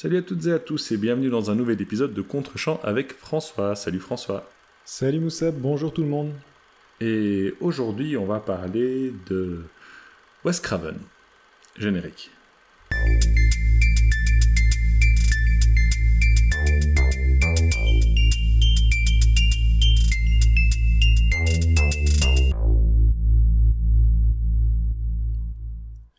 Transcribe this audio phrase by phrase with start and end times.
[0.00, 3.14] Salut à toutes et à tous et bienvenue dans un nouvel épisode de Contre-champ avec
[3.14, 3.74] François.
[3.74, 4.48] Salut François.
[4.84, 6.30] Salut Moussa, bonjour tout le monde.
[7.00, 9.58] Et aujourd'hui, on va parler de
[10.44, 10.94] Wes Craven.
[11.76, 12.30] Générique.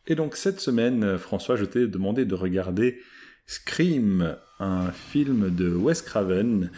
[0.06, 3.00] Et donc cette semaine, François, je t'ai demandé de regarder
[3.50, 6.70] Scream, un film de Wes Craven,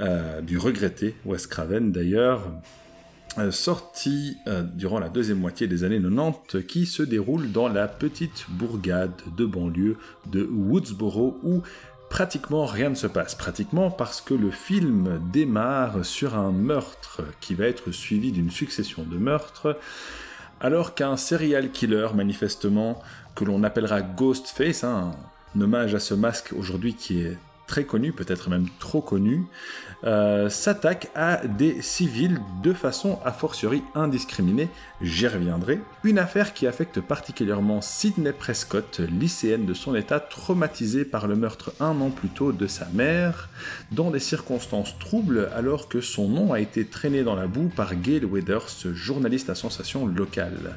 [0.00, 2.50] euh, du regretté Wes Craven d'ailleurs,
[3.36, 7.88] euh, sorti euh, durant la deuxième moitié des années 90, qui se déroule dans la
[7.88, 11.60] petite bourgade de banlieue de Woodsboro où
[12.08, 13.34] pratiquement rien ne se passe.
[13.34, 19.02] Pratiquement parce que le film démarre sur un meurtre qui va être suivi d'une succession
[19.02, 19.78] de meurtres,
[20.62, 23.02] alors qu'un serial killer, manifestement,
[23.34, 25.12] que l'on appellera Ghostface, hein,
[25.60, 29.46] hommage à ce masque aujourd'hui qui est très connu, peut-être même trop connu,
[30.04, 34.68] euh, s'attaque à des civils de façon a fortiori indiscriminée,
[35.00, 35.80] j'y reviendrai.
[36.02, 41.72] Une affaire qui affecte particulièrement Sidney Prescott, lycéenne de son état, traumatisée par le meurtre
[41.80, 43.48] un an plus tôt de sa mère,
[43.92, 47.94] dans des circonstances troubles alors que son nom a été traîné dans la boue par
[47.94, 50.76] Gail Weathers, journaliste à sensation locale.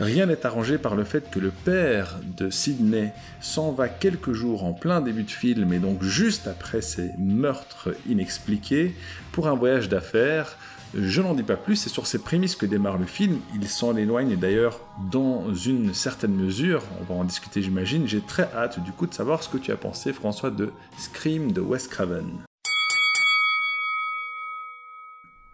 [0.00, 3.12] Rien n'est arrangé par le fait que le père de Sidney
[3.42, 7.94] s'en va quelques jours en plein début de film et donc juste après ces meurtres
[8.08, 8.94] inexpliqués
[9.30, 10.56] pour un voyage d'affaires.
[10.94, 13.40] Je n'en dis pas plus, c'est sur ces prémices que démarre le film.
[13.54, 14.80] Il s'en éloigne d'ailleurs
[15.12, 16.82] dans une certaine mesure.
[17.02, 18.08] On va en discuter, j'imagine.
[18.08, 21.52] J'ai très hâte du coup de savoir ce que tu as pensé, François, de Scream
[21.52, 22.49] de Wes Craven.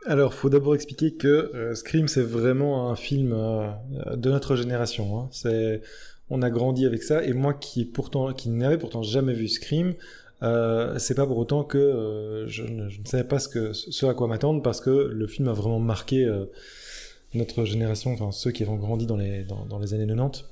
[0.08, 3.68] Alors, faut d'abord expliquer que euh, Scream, c'est vraiment un film euh,
[4.14, 5.28] de notre génération.
[5.44, 5.78] Hein.
[6.30, 7.90] On a grandi avec ça, et moi qui
[8.46, 9.94] n'avais pourtant jamais vu Scream,
[10.42, 14.80] euh, c'est pas pour autant que je ne, savais pas ce à quoi m'attendre, parce
[14.80, 16.28] que le film a vraiment marqué
[17.34, 20.44] notre génération, enfin ceux qui ont grandi dans, les années 90.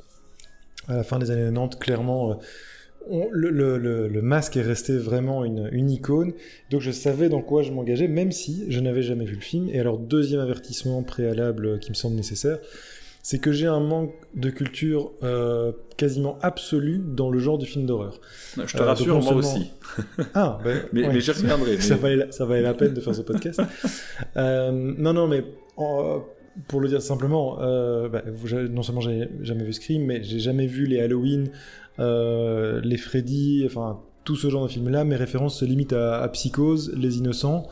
[0.88, 2.38] À la fin des années 90, clairement
[3.08, 6.32] on, le, le, le, masque est resté vraiment une, une, icône,
[6.70, 9.68] donc je savais dans quoi je m'engageais, même si je n'avais jamais vu le film.
[9.70, 12.58] Et alors, deuxième avertissement préalable qui me semble nécessaire,
[13.24, 17.86] c'est que j'ai un manque de culture euh, quasiment absolu dans le genre du film
[17.86, 18.20] d'horreur.
[18.54, 19.38] Je te euh, rassure, moi seulement...
[19.38, 19.70] aussi.
[20.34, 21.14] ah, ben, mais, ouais.
[21.14, 21.76] mais j'y reviendrai.
[21.80, 23.62] ça, valait la, ça valait la peine de faire ce podcast.
[24.36, 25.42] euh, non, non, mais
[25.78, 26.22] en,
[26.68, 28.22] pour le dire simplement, euh, bah,
[28.70, 31.48] non seulement j'ai jamais vu Scream, mais j'ai jamais vu les Halloween,
[31.98, 35.04] euh, les Freddy, enfin tout ce genre de films-là.
[35.04, 37.68] Mes références se limitent à, à Psychose, Les Innocents.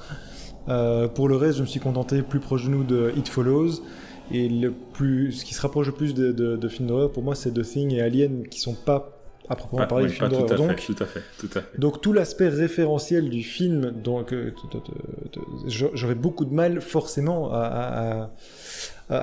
[0.68, 3.82] Euh, pour le reste, je me suis contenté plus proche de nous de It Follows.
[4.30, 7.52] Et le plus, ce qui se rapproche le plus de, films d'horreur, pour moi, c'est
[7.52, 10.56] The Thing et Alien, qui sont pas à proprement ah, parler du film d'horreur.
[10.56, 11.78] Donc, tout à fait, tout à fait.
[11.78, 14.52] Donc tout l'aspect référentiel du film, donc euh,
[15.66, 18.30] j'aurais beaucoup de mal forcément à,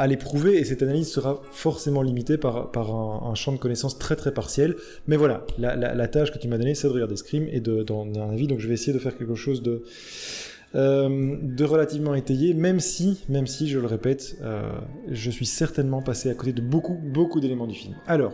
[0.07, 4.15] l'éprouver et cette analyse sera forcément limitée par, par un, un, champ de connaissances très
[4.15, 4.75] très partiel.
[5.07, 7.59] Mais voilà, la, la, la tâche que tu m'as donnée, c'est de regarder Scream et
[7.59, 8.47] d'en donner un avis.
[8.47, 9.83] Donc je vais essayer de faire quelque chose de
[10.75, 14.69] euh, de relativement étayé, même si, même si, je le répète, euh,
[15.09, 17.95] je suis certainement passé à côté de beaucoup, beaucoup d'éléments du film.
[18.05, 18.33] Alors,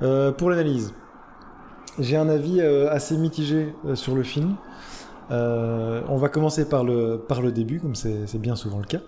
[0.00, 0.92] pour l'analyse,
[1.98, 4.56] j'ai un avis euh, assez mitigé euh, sur le film.
[5.30, 9.02] Euh, on va commencer par le, par le début, comme c'est bien souvent le cas,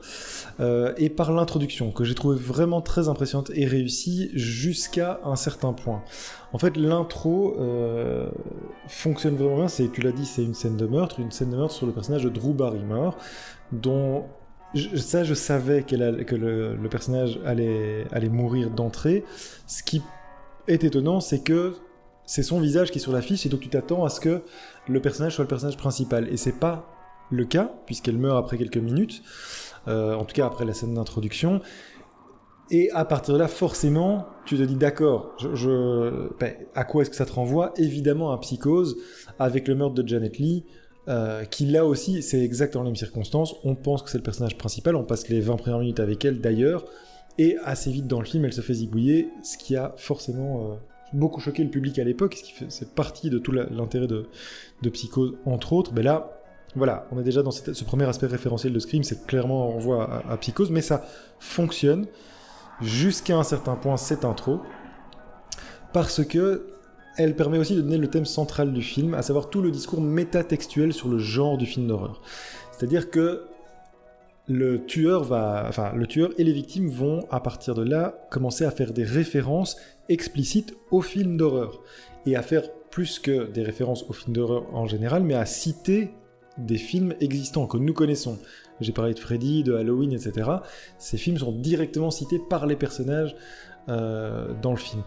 [0.61, 5.73] euh, et par l'introduction, que j'ai trouvé vraiment très impressionnante et réussie jusqu'à un certain
[5.73, 6.03] point.
[6.53, 8.29] En fait, l'intro euh,
[8.87, 11.75] fonctionne vraiment bien, tu l'as dit, c'est une scène de meurtre, une scène de meurtre
[11.75, 13.17] sur le personnage de Drew Barrymore,
[13.73, 14.25] dont
[14.97, 19.25] ça, je savais qu que le, le, personnage allait, allait mourir d'entrée.
[19.67, 20.03] Ce qui
[20.73, 21.75] est étonnant, c'est que
[22.27, 24.43] c'est son visage qui est sur l'affiche et donc tu t'attends à ce que
[24.89, 26.29] le personnage soit le personnage principal.
[26.29, 26.87] Et c'est pas
[27.31, 29.23] le cas, puisqu'elle meurt après quelques minutes,
[29.89, 31.61] euh, en tout cas après la scène d'introduction.
[32.71, 35.35] Et à partir de là, forcément, tu te dis d'accord,
[36.39, 37.73] ben, à quoi est-ce que ça te renvoie?
[37.77, 38.97] Évidemment à Psychose,
[39.41, 40.65] avec le meurtre de Janet Lee,
[41.09, 43.57] euh, qui là aussi, c'est exactement les mêmes circonstances.
[43.65, 46.41] On pense que c'est le personnage principal, on passe les 20 premières minutes avec elle
[46.41, 46.85] d'ailleurs,
[47.39, 50.75] et assez vite dans le film, elle se fait zigouiller, ce qui a forcément euh,
[51.13, 54.27] beaucoup choqué le public à l'époque, ce qui fait c'est partie de tout l'intérêt de,
[54.91, 55.93] Psychose, entre autres.
[55.95, 56.39] Mais là,
[56.77, 60.05] voilà, on est déjà dans ce premier aspect référentiel de Scream, c'est clairement on voit
[60.05, 61.05] à, à, Psychose, mais ça
[61.39, 62.07] fonctionne
[62.81, 64.61] jusqu'à un certain point cette intro,
[65.93, 66.67] parce que
[67.17, 70.01] elle permet aussi de donner le thème central du film, à savoir tout le discours
[70.01, 72.23] métatextuel sur le genre du film d'horreur.
[72.73, 73.50] C'est-à-dire que
[74.49, 78.65] le tueur va, enfin, le tueur et les victimes vont, à partir de là, commencer
[78.65, 79.77] à faire des références
[80.09, 81.83] explicites au film d'horreur
[82.27, 86.11] et à faire plus que des références aux films d'horreur en général, mais à citer
[86.59, 88.39] des films existants que nous connaissons.
[88.81, 90.51] J'ai parlé de Freddy, de Halloween, etc.
[90.99, 93.37] Ces films sont directement cités par les personnages
[93.89, 95.03] euh, dans le film.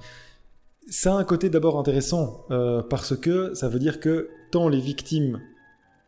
[0.89, 4.79] Ça a un côté d'abord intéressant euh, parce que ça veut dire que tant les
[4.79, 5.41] victimes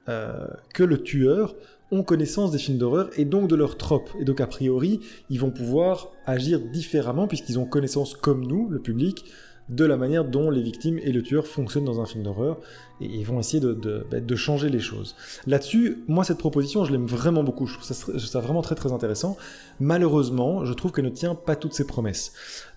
[0.09, 1.55] euh, que le tueur
[2.03, 4.09] connaissance des films d'horreur et donc de leurs tropes.
[4.19, 4.99] Et donc a priori,
[5.29, 9.25] ils vont pouvoir agir différemment puisqu'ils ont connaissance comme nous, le public,
[9.69, 12.59] de la manière dont les victimes et le tueur fonctionnent dans un film d'horreur,
[13.01, 13.63] et ils vont essayer
[14.11, 15.15] bah, de changer les choses.
[15.47, 18.91] Là-dessus, moi, cette proposition, je l'aime vraiment beaucoup, je trouve ça, ça, vraiment très très
[18.91, 19.37] intéressant.
[19.79, 22.33] Malheureusement, je trouve qu'elle ne tient pas toutes ses promesses,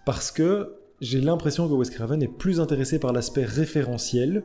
[0.06, 4.42] parce que j'ai l'impression que Wes Craven est plus intéressé par l'aspect référentiel,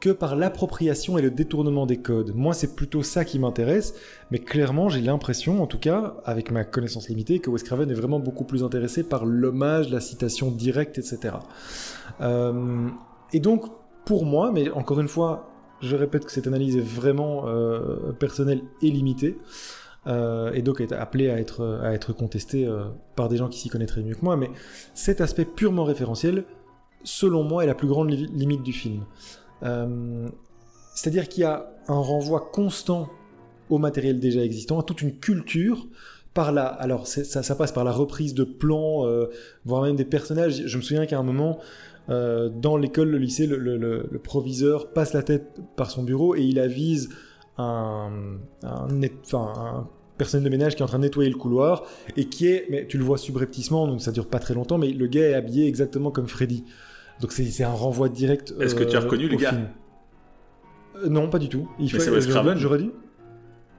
[0.00, 2.32] que par l'appropriation et le détournement des codes.
[2.34, 3.94] Moi, c'est plutôt ça qui m'intéresse,
[4.30, 7.94] mais clairement, j'ai l'impression, en tout cas, avec ma connaissance limitée, que Wes Craven est
[7.94, 11.36] vraiment beaucoup plus intéressé par l'hommage, la citation directe, etc.
[12.20, 12.88] Euh,
[13.32, 13.66] et donc,
[14.04, 15.50] pour moi, mais encore une fois,
[15.80, 19.36] je répète que cette analyse est vraiment euh, personnelle et limitée,
[20.06, 22.68] euh, et donc est appelée à être, contestée
[23.16, 24.50] par des gens qui s'y connaîtraient mieux que moi, mais
[24.94, 26.44] cet aspect purement référentiel,
[27.02, 29.04] selon moi, est la plus grande li limite du film.
[29.62, 30.28] Euh,
[30.94, 33.08] c'est-à-dire qu'il y a un renvoi constant
[33.70, 35.86] au matériel déjà existant, à toute une culture.
[36.34, 39.26] Par la, alors ça, ça, passe par la reprise de plans, euh,
[39.64, 40.62] voire même des personnages.
[40.66, 41.58] Je me souviens qu'à un moment,
[42.10, 46.58] euh, dans l'école, le lycée, le, proviseur passe la tête par son bureau et il
[46.58, 47.08] avise
[47.56, 48.88] un, un,
[49.32, 51.84] un personnel de ménage qui est en train de nettoyer le couloir
[52.16, 54.90] et qui est, mais tu le vois subrepticement, donc ça dure pas très longtemps, mais
[54.90, 56.64] le gars est habillé exactement comme Freddy.
[57.20, 58.54] Donc c'est un renvoi direct.
[58.60, 59.54] Est-ce que tu as reconnu le gars
[60.96, 61.68] euh, Non, pas du tout.
[61.78, 62.56] Il fait c'est Wes Craven.
[62.56, 62.90] J'aurais dit.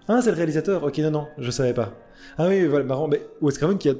[0.07, 0.83] Ah, c'est le réalisateur.
[0.83, 1.93] Ok, non, non, je savais pas.
[2.37, 3.07] Ah oui, voilà, marrant.
[3.07, 3.93] Mais Wes Craven qui a,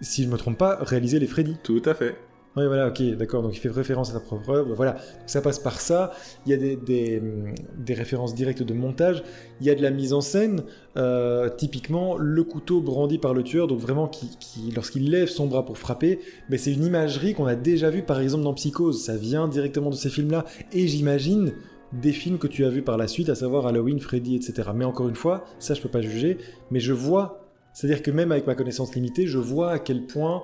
[0.00, 1.56] si je me trompe pas, réalisé les Freddy.
[1.62, 2.16] Tout à fait.
[2.56, 3.42] Oui, voilà, ok, d'accord.
[3.42, 4.74] Donc il fait référence à sa propre œuvre.
[4.74, 4.96] Voilà,
[5.26, 6.12] ça passe par ça.
[6.44, 9.22] Il y a des, des, références directes de montage.
[9.60, 10.62] Il y a de la mise en scène.
[10.96, 15.46] Euh, typiquement, le couteau brandi par le tueur, donc vraiment, qui, qui lorsqu'il lève son
[15.46, 16.18] bras pour frapper,
[16.48, 19.04] mais c'est une imagerie qu'on a déjà vue par exemple dans Psychose.
[19.04, 20.44] Ça vient directement de ces films-là.
[20.72, 21.52] Et j'imagine
[21.92, 24.70] des films que tu as vus par la suite, à savoir Halloween, Freddy, etc.
[24.74, 26.38] Mais encore une fois, ça je peux pas juger,
[26.70, 27.44] mais je vois.
[27.72, 30.42] C'est-à-dire que même avec ma connaissance limitée, je vois à quel point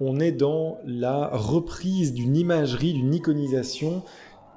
[0.00, 4.02] on est dans la reprise d'une imagerie, d'une iconisation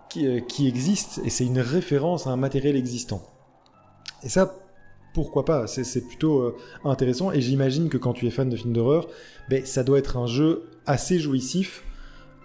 [0.09, 3.23] qui, euh, qui existe, et c'est une référence à un matériel existant.
[4.23, 4.55] Et ça,
[5.13, 5.67] pourquoi pas?
[5.67, 6.55] C'est plutôt euh,
[6.85, 9.07] intéressant, et j'imagine que quand tu es fan de films d'horreur,
[9.49, 11.83] ben, ça doit être un jeu assez jouissif.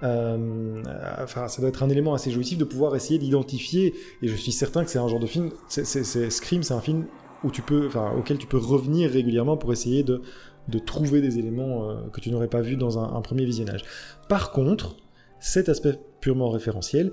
[0.02, 0.82] Euh,
[1.22, 4.52] enfin, ça doit être un élément assez jouissif de pouvoir essayer d'identifier, et je suis
[4.52, 5.50] certain que c'est un genre de film.
[5.68, 7.06] C'est Scream, c'est un film
[7.44, 10.22] auquel tu peux revenir régulièrement pour essayer de
[10.68, 13.84] de trouver des éléments euh, que tu n'aurais pas vus dans un, premier visionnage.
[14.28, 14.96] Par contre,
[15.38, 17.12] cet aspect purement référentiel,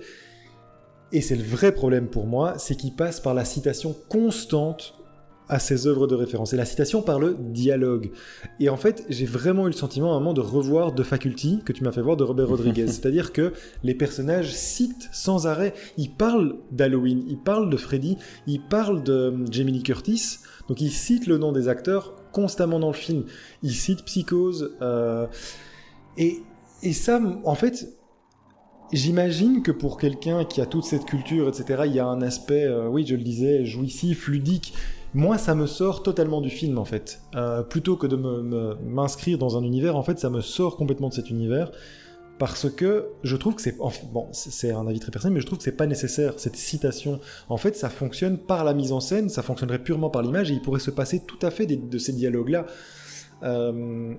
[1.12, 4.96] et c'est le vrai problème pour moi, c'est qu'il passe par la citation constante
[5.50, 6.54] à ces œuvres de référence.
[6.54, 8.12] Et la citation par le dialogue.
[8.60, 11.62] Et en fait, j'ai vraiment eu le sentiment à un moment de revoir The Faculty,
[11.66, 12.88] que tu m'as fait voir de Robert Rodriguez.
[12.88, 13.54] C'est-à-dire que
[13.84, 18.18] les personnages citent sans arrêt, ils parlent d'Halloween, ils parlent de Freddy,
[18.48, 22.88] ils parlent de Jamie Lee Curtis, donc ils citent le nom des acteurs constamment dans
[22.88, 23.26] le film.
[23.62, 24.76] Il cite Psychose.
[24.82, 25.28] Euh,
[26.18, 26.42] et,
[26.82, 27.88] et ça, en fait,
[28.94, 32.66] J'imagine que pour quelqu'un qui a toute cette culture, etc., il y a un aspect,
[32.66, 34.76] euh, oui, je le disais, jouissif, ludique.
[35.14, 37.22] Moi, ça me sort totalement du film, en fait.
[37.36, 41.14] Euh, plutôt que de m'inscrire dans un univers, en fait, ça me sort complètement de
[41.14, 41.72] cet univers
[42.40, 45.60] parce que je trouve que c'est bon, c'est un avis très personnel, mais je trouve
[45.60, 47.20] que c'est pas nécessaire cette citation.
[47.48, 50.56] En fait, ça fonctionne par la mise en scène, ça fonctionnerait purement par l'image, et
[50.56, 52.66] il pourrait se passer tout à fait de ces dialogues-là.
[53.44, 54.16] Euh,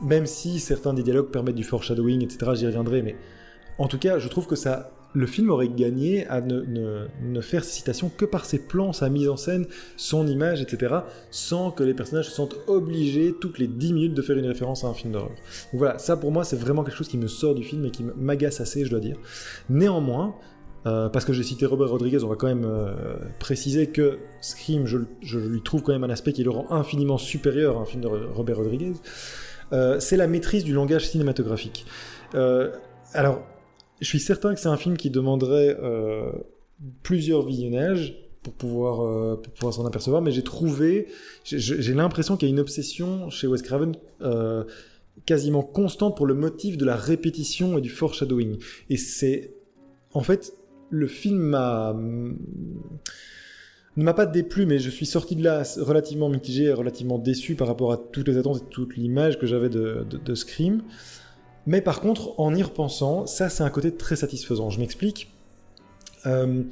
[0.00, 3.16] même si certains des dialogues permettent du foreshadowing, etc., j'y reviendrai, mais
[3.78, 7.72] en tout cas, je trouve que ça le film aurait gagné à ne, faire ses
[7.72, 10.96] citations que par ses plans, sa mise en scène, son image, etc.,
[11.30, 14.84] sans que les personnages se sentent obligés toutes les 10 minutes de faire une référence
[14.84, 15.30] à un film d'horreur.
[15.30, 17.90] Donc voilà, ça pour moi c'est vraiment quelque chose qui me sort du film et
[17.90, 19.16] qui m'agace assez, je dois dire.
[19.70, 20.34] Néanmoins,
[20.86, 24.86] euh, parce que j'ai cité Robert Rodriguez, on va quand même euh, préciser que Scream,
[24.86, 28.02] je, lui trouve quand même un aspect qui le rend infiniment supérieur à un film
[28.02, 28.92] de Robert Rodriguez.
[29.72, 31.86] Euh, c'est la maîtrise du langage cinématographique.
[33.14, 33.42] alors,
[34.00, 36.30] je suis certain que c'est un film qui demanderait euh,
[37.02, 41.08] plusieurs visionnages pour pouvoir, euh, pouvoir s'en apercevoir, mais j'ai trouvé,
[41.44, 44.64] j'ai l'impression qu'il y a une obsession chez Wes Craven euh,
[45.26, 48.58] quasiment constante pour le motif de la répétition et du foreshadowing.
[48.88, 49.54] Et c'est,
[50.12, 50.54] en fait,
[50.90, 51.94] le film m'a
[53.98, 57.56] ne m'a pas déplu, mais je suis sorti de là relativement mitigé et relativement déçu
[57.56, 60.82] par rapport à toutes les attentes et toute l'image que j'avais de, de, de, Scream.
[61.68, 64.70] Mais par contre, en y repensant, ça c'est un côté très satisfaisant.
[64.70, 65.30] Je m'explique.
[66.24, 66.62] Euh,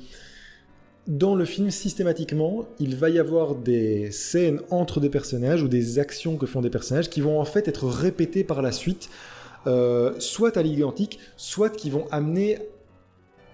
[1.07, 5.99] dans le film, systématiquement, il va y avoir des scènes entre des personnages ou des
[5.99, 9.11] actions que font des personnages qui vont en fait être répétées par la suite,
[9.67, 12.59] euh, soit à l'identique, soit qui vont amener,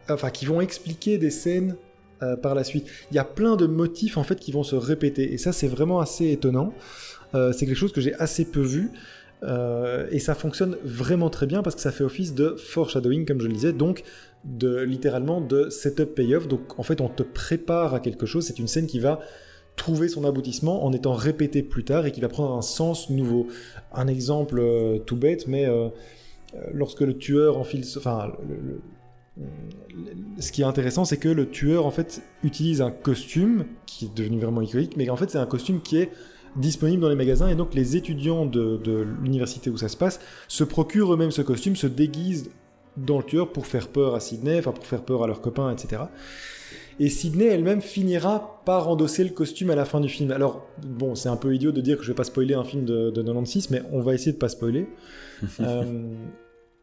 [0.08, 1.74] enfin, qui vont expliquer des scènes
[2.22, 2.86] euh, par la suite.
[3.10, 5.66] Il y a plein de motifs en fait qui vont se répéter et ça c'est
[5.66, 6.72] vraiment assez étonnant.
[7.34, 8.90] C'est quelque chose que j'ai assez peu vu.
[9.42, 13.48] Et ça fonctionne vraiment très bien parce que ça fait office de foreshadowing, comme je
[13.48, 13.72] le disais.
[13.72, 14.04] Donc,
[14.60, 16.48] littéralement de setup payoff.
[16.48, 18.46] Donc en fait, on te prépare à quelque chose.
[18.46, 19.20] C'est une scène qui va
[19.76, 23.48] trouver son aboutissement en étant répétée plus tard et qui va prendre un sens nouveau.
[23.92, 25.88] Un exemple euh, tout bête, mais euh,
[26.54, 28.32] euh, lorsque le tueur enfile, enfin,
[30.38, 34.14] ce qui est intéressant, c'est que le tueur en fait utilise un costume qui est
[34.14, 36.10] devenu vraiment iconique, mais en fait c'est un costume qui est
[36.56, 40.20] disponible dans les magasins et donc les étudiants de, de l'université où ça se passe
[40.48, 42.50] se procurent eux-mêmes ce costume, se déguisent
[42.96, 45.70] dans le tueur pour faire peur à Sydney, enfin pour faire peur à leurs copains,
[45.70, 46.02] etc.
[47.00, 50.30] Et Sydney elle-même finira par endosser le costume à la fin du film.
[50.30, 52.84] Alors, bon, c'est un peu idiot de dire que je vais pas spoiler un film
[52.84, 54.86] de, 96, mais on va essayer de pas spoiler.
[55.58, 55.82] Euh,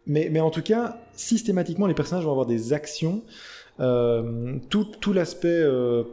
[0.05, 3.23] mais, mais, en tout cas, systématiquement, les personnages vont avoir des actions.
[3.79, 6.03] Euh, tout, tout l'aspect euh,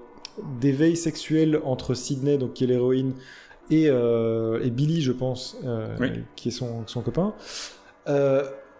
[0.60, 3.14] d'éveil sexuel entre Sydney, donc qui est l'héroïne,
[3.70, 5.56] et, et, Billy, je pense,
[6.36, 7.34] qui est son, son copain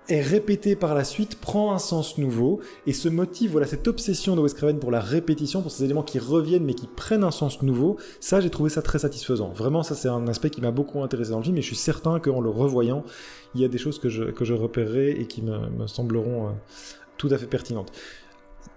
[0.08, 4.36] est répété par la suite, prend un sens nouveau, et ce motif, voilà, cette obsession
[4.36, 7.30] de Wes Craven pour la répétition, pour ces éléments qui reviennent mais qui prennent un
[7.30, 9.50] sens nouveau, ça j'ai trouvé ça très satisfaisant.
[9.50, 11.76] Vraiment, ça c'est un aspect qui m'a beaucoup intéressé dans le film, et je suis
[11.76, 13.04] certain qu'en le revoyant,
[13.54, 16.50] il y a des choses que je, que je repérerai et qui me, sembleront euh,
[17.16, 17.90] tout à fait pertinentes.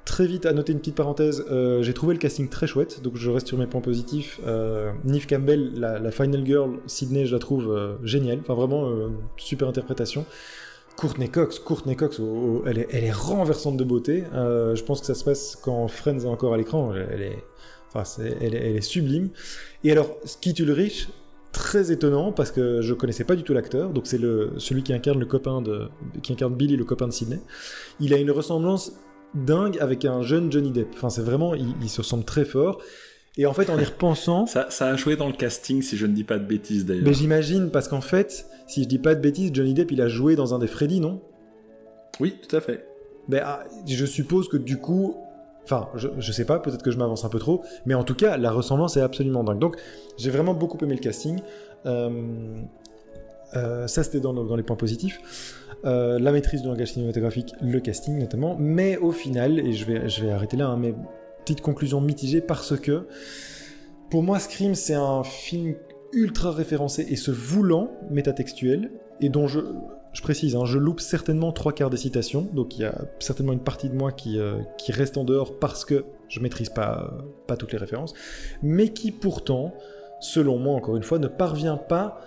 [0.05, 3.15] Très vite, à noter une petite parenthèse, euh, j'ai trouvé le casting très chouette, donc
[3.15, 4.39] je reste sur mes points positifs.
[4.45, 4.91] Euh,
[5.29, 8.91] Campbell, la, Final Girl, Sydney, je la trouve euh, géniale, enfin vraiment
[9.37, 10.25] super interprétation.
[10.99, 12.19] Courtney Cox, Courtney Cox,
[12.65, 14.25] elle, est, renversante de beauté.
[14.33, 16.93] Euh, je pense que ça se passe quand Friends est encore à l'écran.
[16.93, 17.43] Elle est,
[17.93, 18.03] enfin,
[18.41, 19.29] elle, est, sublime.
[19.85, 21.07] Et alors, Skit Ulrich,
[21.53, 23.91] très étonnant parce que je connaissais pas du tout l'acteur.
[23.91, 25.87] Donc c'est le celui qui incarne le copain de,
[26.21, 27.39] qui incarne Billy, le copain de Sydney.
[28.01, 28.91] Il a une ressemblance
[29.33, 30.89] dingue avec un jeune Johnny Depp.
[30.95, 32.79] Enfin, c'est vraiment, il, il se ressemble très fort.
[33.37, 34.45] Et en fait, en y repensant.
[34.47, 37.05] ça, a joué dans le casting, si je ne dis pas de bêtises d'ailleurs.
[37.05, 40.07] Mais j'imagine, parce qu'en fait, si je dis pas de bêtises, Johnny Depp, il a
[40.07, 41.21] joué dans un des Freddy, non?
[42.19, 42.85] Oui, tout à fait.
[43.27, 45.15] Ben, ah, je suppose que du coup.
[45.63, 48.15] Enfin, je, je sais pas, peut-être que je m'avance un peu trop, mais en tout
[48.15, 49.59] cas, la ressemblance est absolument dingue.
[49.59, 49.77] Donc,
[50.17, 51.39] j'ai vraiment beaucoup aimé le casting.
[51.85, 52.61] Euh,
[53.55, 55.55] euh, ça, c'était dans, les points positifs.
[55.85, 58.55] Euh, la maîtrise du langage cinématographique, le casting notamment.
[58.59, 60.93] Mais au final, et je vais, arrêter là, hein, mais
[61.45, 63.07] petite conclusion mitigée parce que
[64.11, 65.75] pour moi Scream c'est un film
[66.11, 68.91] ultra référencé et se voulant métatextuel
[69.21, 69.59] et dont je,
[70.21, 73.63] précise, hein, je loupe certainement trois quarts des citations, donc il y a certainement une
[73.63, 74.57] partie de moi qui, euh,
[74.89, 78.13] reste en dehors parce que je maîtrise pas, pas toutes les références,
[78.61, 79.73] mais qui pourtant,
[80.19, 82.19] selon moi encore une fois, ne parvient pas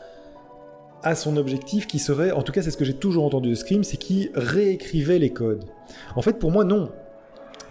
[1.02, 3.54] à son objectif qui serait, en tout cas c'est ce que j'ai toujours entendu de
[3.54, 5.64] Scream, c'est qu'il réécrivait les codes.
[6.16, 6.90] En fait pour moi non,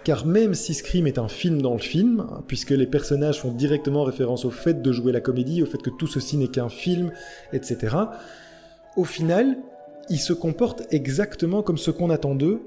[0.04, 4.02] car même si Scream est un film dans le film, puisque les personnages font directement
[4.02, 7.12] référence au fait de jouer la comédie, au fait que tout ceci n'est qu'un film,
[7.52, 7.96] etc.,
[8.96, 9.58] au final,
[10.10, 12.60] ils se comportent exactement comme ce qu'on attend d'eux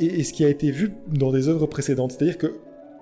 [0.00, 2.12] et ce qui a été vu dans des œuvres précédentes.
[2.12, 2.54] C'est-à-dire que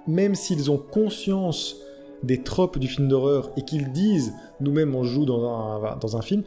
[0.06, 1.76] même s'ils ont conscience
[2.23, 6.23] des tropes du film d'horreur et qu'ils disent nous-mêmes on joue dans un, dans un
[6.23, 6.42] film,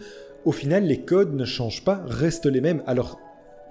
[0.48, 2.82] au final les codes ne changent pas, restent les mêmes.
[2.88, 3.20] Alors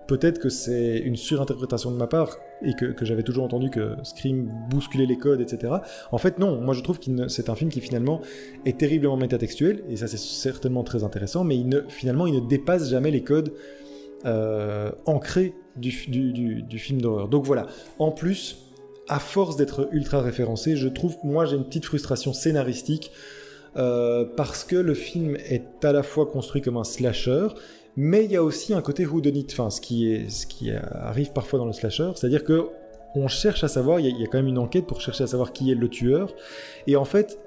[0.06, 4.52] peut-être que c'est une surinterprétation de ma part et que, j'avais toujours entendu que Scream
[4.68, 5.73] bousculait les codes, etc.
[6.12, 6.61] En fait, non.
[6.61, 8.21] Moi, je trouve que c'est un film qui finalement
[8.66, 11.45] est terriblement métatextuel et ça, c'est certainement très intéressant.
[11.45, 13.54] Mais il ne, finalement, il ne dépasse jamais les codes
[14.26, 17.28] euh, ancrés du, film d'horreur.
[17.28, 17.68] Donc voilà.
[17.99, 18.66] En plus,
[19.09, 23.12] à force d'être ultra référencé, je trouve, moi, j'ai une petite frustration scénaristique.
[23.76, 27.49] Euh, parce que le film est à la fois construit comme un slasher
[27.97, 31.73] mais il y a aussi un côté whodunit, enfin ce qui arrive parfois dans le
[31.73, 32.68] slasher, c'est-à-dire que
[33.14, 35.52] on cherche à savoir, il y, a quand même une enquête pour chercher à savoir
[35.54, 36.35] qui est le tueur,
[36.87, 37.38] et en fait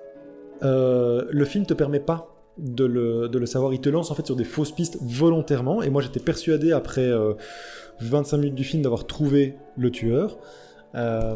[0.64, 4.16] euh, le film te permet pas de le, de le, savoir, il te lance en
[4.16, 7.12] fait sur des fausses pistes volontairement, et moi j'étais persuadé après
[8.00, 10.40] 25 euh, minutes du film d'avoir trouvé le tueur.
[10.96, 11.36] Euh,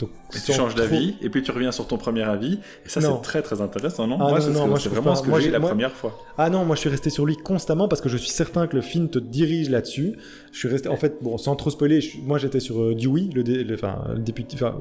[0.00, 2.58] donc, tu changes d'avis et puis tu reviens sur ton premier avis.
[2.84, 4.18] Et ça c'est très très intéressant non?
[4.20, 6.18] Ah moi c'est vraiment ce que j'ai la première fois.
[6.38, 8.74] Ah non moi je suis resté sur lui constamment parce que je suis certain que
[8.74, 10.18] le film te dirige là-dessus.
[10.52, 13.74] Je suis resté en fait bon sans trop spoiler moi j'étais sur euh, Dewey le,
[13.74, 14.76] enfin le député enfin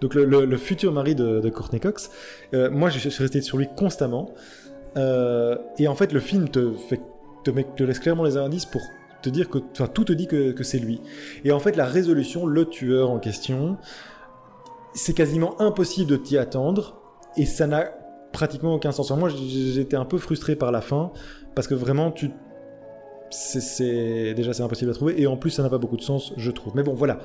[0.00, 2.10] donc le, futur mari de, Courtney Cox.
[2.54, 4.34] Euh, moi je suis resté sur lui constamment.
[4.96, 7.00] Et en fait le film te fait
[7.44, 8.82] te, te laisse clairement les indices pour
[9.22, 11.00] te dire que, enfin, tout te dit que, que c'est lui.
[11.44, 13.76] Et en fait, la résolution, le tueur en question,
[14.94, 17.00] c'est quasiment impossible de t'y attendre,
[17.36, 17.90] et ça n'a
[18.32, 19.10] pratiquement aucun sens.
[19.12, 21.12] moi, j'étais un peu frustré par la fin,
[21.54, 22.30] parce que vraiment, tu
[23.30, 26.32] c'est déjà c'est impossible à trouver et en plus ça n'a pas beaucoup de sens
[26.38, 27.18] je trouve mais bon voilà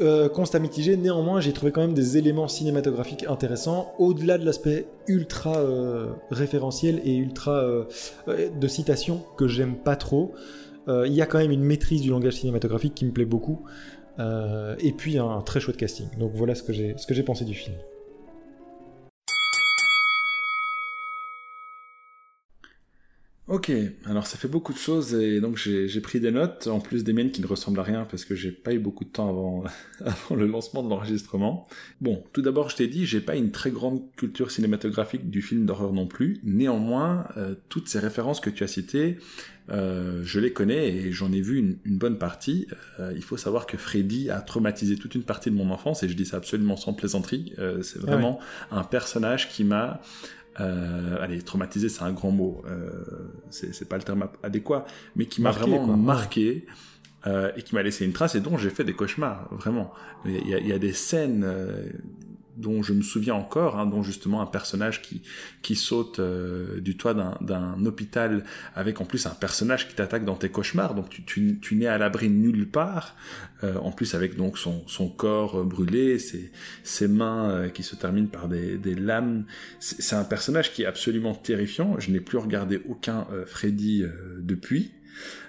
[0.00, 4.88] euh, constat mitigé, néanmoins j'ai trouvé quand même des éléments cinématographiques intéressants, au-delà de l'aspect
[5.06, 7.84] ultra euh, référentiel et ultra euh,
[8.26, 10.32] de citation que j'aime pas trop.
[10.88, 13.64] Il y a quand même une maîtrise du langage cinématographique qui me plaît beaucoup,
[14.18, 16.08] et puis un, un, très chouette casting.
[16.18, 17.76] Donc voilà ce que j'ai pensé du film.
[23.54, 23.70] Ok,
[24.06, 27.12] alors ça fait beaucoup de choses et donc j'ai pris des notes, en plus des
[27.12, 29.62] miennes qui ne ressemblent à rien parce que j'ai pas eu beaucoup de temps avant,
[30.04, 31.68] avant le lancement de l'enregistrement.
[32.00, 35.66] Bon, tout d'abord je t'ai dit, j'ai pas une très grande culture cinématographique du film
[35.66, 39.18] d'horreur non plus, néanmoins, euh, toutes ces références que tu as citées,
[39.70, 42.66] euh, je les connais et j'en ai vu une, une bonne partie.
[43.00, 46.08] Euh, il faut savoir que Freddy a traumatisé toute une partie de mon enfance et
[46.08, 47.54] je dis ça absolument sans plaisanterie.
[47.58, 48.38] Euh, c'est ah vraiment
[48.70, 50.00] un personnage qui m'a
[50.60, 53.04] euh, allez, traumatisé, c'est un grand mot, euh,
[53.50, 54.84] c'est pas le terme adéquat,
[55.16, 56.66] mais qui m'a vraiment marqué
[57.26, 59.92] euh, et qui m'a laissé une trace et dont j'ai fait des cauchemars, vraiment.
[60.24, 61.88] Il y a, il y a des scènes euh,
[62.56, 65.22] dont je me souviens encore, hein, dont justement un personnage qui,
[65.62, 68.44] qui saute euh, du toit d'un hôpital
[68.74, 71.86] avec en plus un personnage qui t'attaque dans tes cauchemars, donc tu, tu, tu n'es
[71.86, 73.16] à l'abri nulle part,
[73.62, 76.50] euh, en plus avec donc son, son corps euh, brûlé, ses,
[76.82, 79.44] ses mains qui se terminent par des, des lames.
[79.80, 84.04] C'est un personnage qui est absolument terrifiant, je n'ai plus regardé aucun Freddy
[84.38, 84.92] depuis.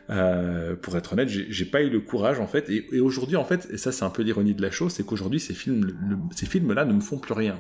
[0.10, 2.70] Euh, pour être honnête, j'ai pas eu le courage en fait.
[2.70, 5.40] Et, aujourd'hui, en fait, et ça c'est un peu l'ironie de la chose, c'est qu'aujourd'hui
[5.40, 5.92] ces films,
[6.36, 7.58] ces films-là ne me font plus rien.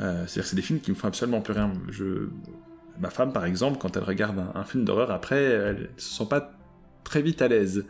[0.00, 1.72] Euh, C'est-à-dire c'est des films qui me font absolument plus rien.
[1.90, 2.28] Je,
[3.00, 6.52] ma femme par exemple, quand elle regarde un, film d'horreur, après, elle se sent pas
[7.04, 7.86] très vite à l'aise.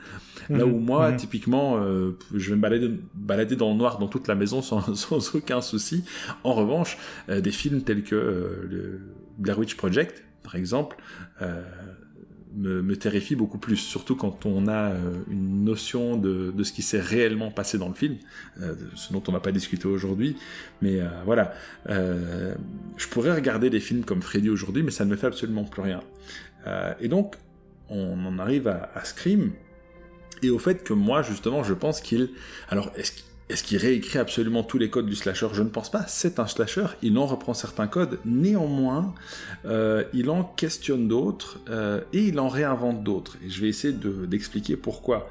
[0.51, 0.85] Là où mhm.
[0.85, 1.17] moi, mhm.
[1.17, 4.95] typiquement, euh, je vais me balader, balader dans le noir dans toute la maison sans,
[4.95, 6.05] sans aucun souci.
[6.45, 6.99] En revanche,
[7.29, 9.01] euh, des films tels que euh, le
[9.39, 10.97] Blair Witch Project, par exemple,
[12.57, 17.01] me, terrifie beaucoup plus, surtout quand on a euh, une notion de, ce qui s'est
[17.01, 18.17] réellement passé dans le film,
[18.61, 20.37] euh, ce dont on va pas discuter aujourd'hui.
[20.83, 21.53] Mais euh, voilà,
[21.87, 25.83] je pourrais regarder des films comme Freddy aujourd'hui, mais ça ne me fait absolument plus
[25.83, 26.01] rien.
[27.01, 27.37] et donc,
[27.89, 29.53] on en arrive à, à Scream,
[30.43, 32.31] et au fait que moi, justement, je pense qu'il...
[32.69, 33.13] Alors, est-ce
[33.49, 35.47] est-ce qu'il réécrit absolument tous les codes du slasher?
[35.53, 36.05] Je ne pense pas.
[36.09, 38.19] C'est un slasher, il en reprend certains codes.
[38.25, 39.15] Néanmoins,
[39.67, 43.37] euh, il en questionne d'autres euh, et il en réinvente d'autres.
[43.45, 45.31] Et je vais essayer d'expliquer pourquoi.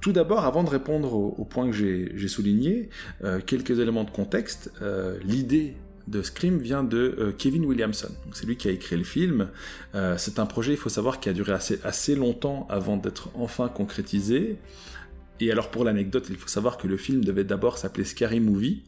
[0.00, 2.88] Tout d'abord, avant de répondre au, point que j'ai souligné,
[3.24, 4.70] euh, quelques éléments de contexte.
[5.24, 5.74] L'idée
[6.06, 8.10] de Scream vient de Kevin Williamson.
[8.32, 9.48] C'est lui qui a écrit le film.
[10.18, 13.68] c'est un projet, il faut savoir, qui a duré assez, assez longtemps avant d'être enfin
[13.68, 14.58] concrétisé.
[15.40, 18.82] Et alors pour l'anecdote, il faut savoir que le film devait d'abord s'appeler Scary Movie,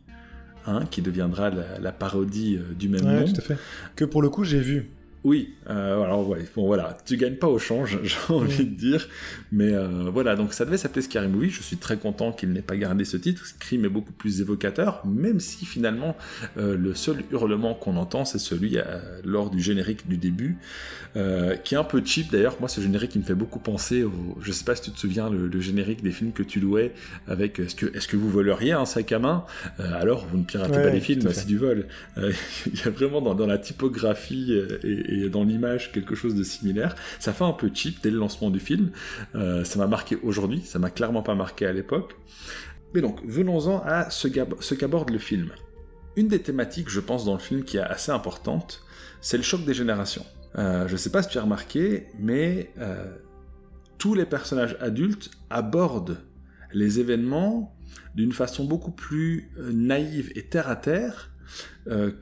[0.66, 3.24] hein, qui deviendra la, parodie euh, du même nom.
[3.24, 3.58] Tout à fait.
[3.96, 4.88] Que pour le coup j'ai vu.
[5.26, 9.08] Oui, euh, alors bon voilà, tu gagnes pas au change, j'ai envie de dire,
[9.50, 11.50] mais euh, voilà, donc ça devait s'appeler Scary Movie.
[11.50, 13.44] Je suis très content qu'il n'ait pas gardé ce titre.
[13.44, 16.16] Scream est beaucoup plus évocateur, même si finalement
[16.58, 18.78] euh, le seul hurlement qu'on entend, c'est celui
[19.24, 20.58] lors du générique du début,
[21.64, 22.56] qui est un peu cheap d'ailleurs.
[22.60, 24.98] Moi, ce générique, il me fait beaucoup penser au, je sais pas si tu te
[24.98, 26.92] souviens, le, générique des films que tu louais
[27.26, 29.44] avec est-ce que est-ce que vous voleriez un sac à main?
[29.78, 31.86] Alors vous ne piratez pas les films, c'est du vol.
[32.16, 34.52] Il y a vraiment dans, dans la typographie
[34.84, 36.94] et et dans l'image quelque chose de similaire.
[37.18, 38.90] Ça fait un peu cheap dès le lancement du film.
[39.34, 42.16] Euh, ça m'a marqué aujourd'hui, ça m'a clairement pas marqué à l'époque.
[42.94, 45.50] Mais donc, venons-en à ce qu'aborde le film.
[46.16, 48.82] Une des thématiques, je pense, dans le film qui est assez importante,
[49.20, 50.24] c'est le choc des générations.
[50.56, 53.04] Euh, je sais pas si tu as remarqué, mais euh,
[53.98, 56.18] tous les personnages adultes abordent
[56.72, 57.76] les événements
[58.14, 61.30] d'une façon beaucoup plus naïve et terre à terre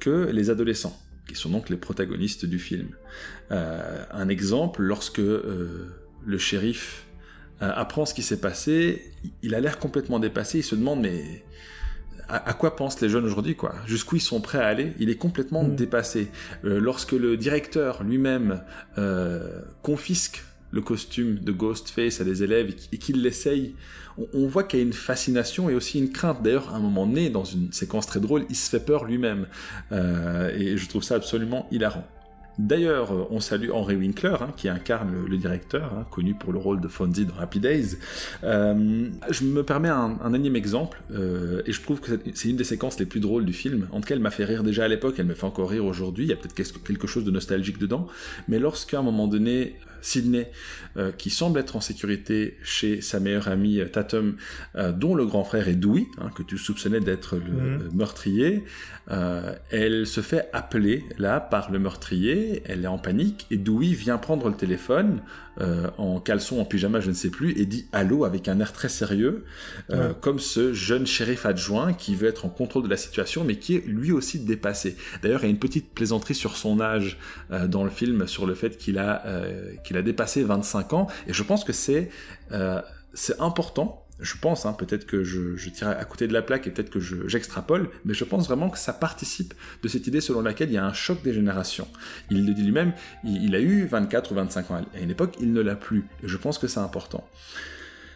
[0.01, 1.04] que les adolescents
[1.35, 2.89] qui sont donc les protagonistes du film.
[3.51, 5.89] Euh, un exemple, lorsque euh,
[6.25, 7.07] le shérif
[7.61, 11.45] euh, apprend ce qui s'est passé, il a l'air complètement dépassé, il se demande mais
[12.29, 13.75] à, quoi pensent les jeunes aujourd'hui quoi?
[13.87, 14.95] Jusqu'où ils sont prêts à aller?
[14.99, 15.77] Il est complètement mm.
[15.77, 16.31] dépassé.
[16.63, 18.63] lorsque le directeur lui-même
[19.83, 23.75] confisque le costume de Ghostface à des élèves et qu'il l'essaye
[24.33, 26.43] on, voit qu'il y a une fascination et aussi une crainte.
[26.43, 29.47] D'ailleurs, à un moment donné, dans une séquence très drôle, il se fait peur lui-même.
[29.93, 32.05] Euh, et je trouve ça absolument hilarant.
[32.59, 36.81] D'ailleurs, on salue Henry Winkler, hein, qui incarne le, directeur, hein, connu pour le rôle
[36.81, 37.97] de Fonzie dans Happy Days.
[38.45, 42.57] Euh, je me permets un, un énième exemple, euh, et je trouve que c'est une
[42.57, 43.89] des séquences les plus drôles du film.
[43.91, 45.85] En tout cas, elle m'a fait rire déjà à l'époque, elle me fait encore rire
[45.85, 46.27] aujourd'hui.
[46.27, 48.07] Il y a peut-être quelque chose de nostalgique dedans.
[48.47, 50.51] Mais lorsqu'à un moment donné, Sydney,
[51.19, 54.37] qui semble être en sécurité chez sa meilleure amie Tatum,
[54.93, 57.91] dont le grand frère est Dewey, hein, que tu soupçonnais d'être le mhm.
[57.95, 58.65] meurtrier.
[59.71, 64.19] elle se fait appeler là par le meurtrier, elle est en panique, et Dewey vient
[64.19, 65.21] prendre le téléphone
[65.61, 68.73] euh, en caleçon, en pyjama, je ne sais plus, et dit allô avec un air
[68.73, 69.45] très sérieux,
[69.91, 73.57] euh, comme ce jeune shérif adjoint qui veut être en contrôle de la situation, mais
[73.57, 74.97] qui est lui aussi dépassé.
[75.23, 77.19] D'ailleurs, il y a une petite plaisanterie sur son âge
[77.51, 79.25] euh, dans le film, sur le fait qu'il a,
[79.85, 82.11] qu'il a dépassé 25 ans, et je pense que c'est
[83.15, 86.71] c'est important je pense, hein, peut-être que je, tire à côté de la plaque et
[86.71, 90.71] peut-être que j'extrapole, mais je pense vraiment que ça participe de cette idée selon laquelle
[90.71, 91.89] il y a un choc des générations.
[92.31, 92.93] Il le dit lui-même,
[93.25, 96.29] il, a eu 24 ou 25 ans à une époque, il ne l'a plus, et
[96.29, 97.29] je pense que c'est important.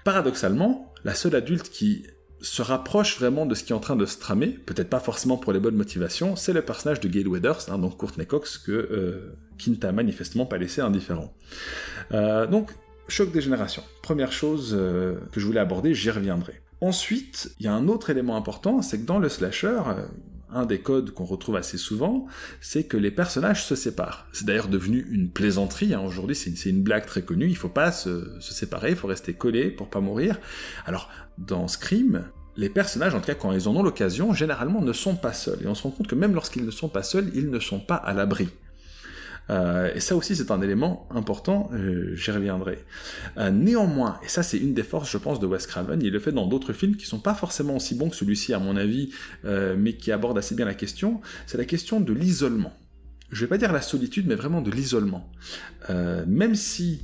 [0.04, 2.06] Paradoxalement, la seule adulte qui
[2.40, 5.36] se rapproche vraiment de ce qui est en train de se tramer, peut-être pas forcément
[5.36, 8.72] pour les bonnes motivations, c'est le personnage de Gail Weathers, hein, donc Courtney Cox, que
[8.72, 11.34] euh, Quinta manifestement pas laissé indifférent.
[12.12, 12.46] Euh,
[13.08, 13.82] Choc des générations.
[14.02, 16.60] Première chose euh, que je voulais aborder, j'y reviendrai.
[16.80, 20.06] Ensuite, il y a un autre élément important, c'est que dans le slasher, euh,
[20.50, 22.26] un des codes qu'on retrouve assez souvent,
[22.60, 24.26] c'est que les personnages se séparent.
[24.32, 26.02] C'est d'ailleurs devenu une plaisanterie, hein.
[26.06, 29.70] aujourd'hui c'est une, blague très connue, il faut pas se, séparer, il faut rester collé
[29.70, 30.38] pour pas mourir.
[30.86, 32.24] Alors, dans Scream,
[32.56, 35.58] les personnages, en tout cas quand ils en ont l'occasion, généralement ne sont pas seuls.
[35.62, 37.80] Et on se rend compte que même lorsqu'ils ne sont pas seuls, ils ne sont
[37.80, 38.48] pas à l'abri.
[39.50, 42.84] Euh, et ça aussi, c'est un élément important, euh, j'y reviendrai.
[43.38, 46.18] Euh, néanmoins, et ça c'est une des forces, je pense, de Wes Craven, il le
[46.18, 49.10] fait dans d'autres films qui sont pas forcément aussi bons que celui-ci, à mon avis,
[49.44, 52.72] mais qui abordent assez bien la question, c'est la question de l'isolement.
[53.30, 55.30] Je vais pas dire la solitude, mais vraiment de l'isolement.
[55.88, 57.02] même si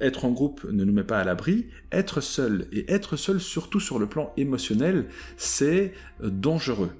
[0.00, 3.80] être en groupe ne nous met pas à l'abri, être seul, et être seul surtout
[3.80, 6.90] sur le plan émotionnel, c'est dangereux.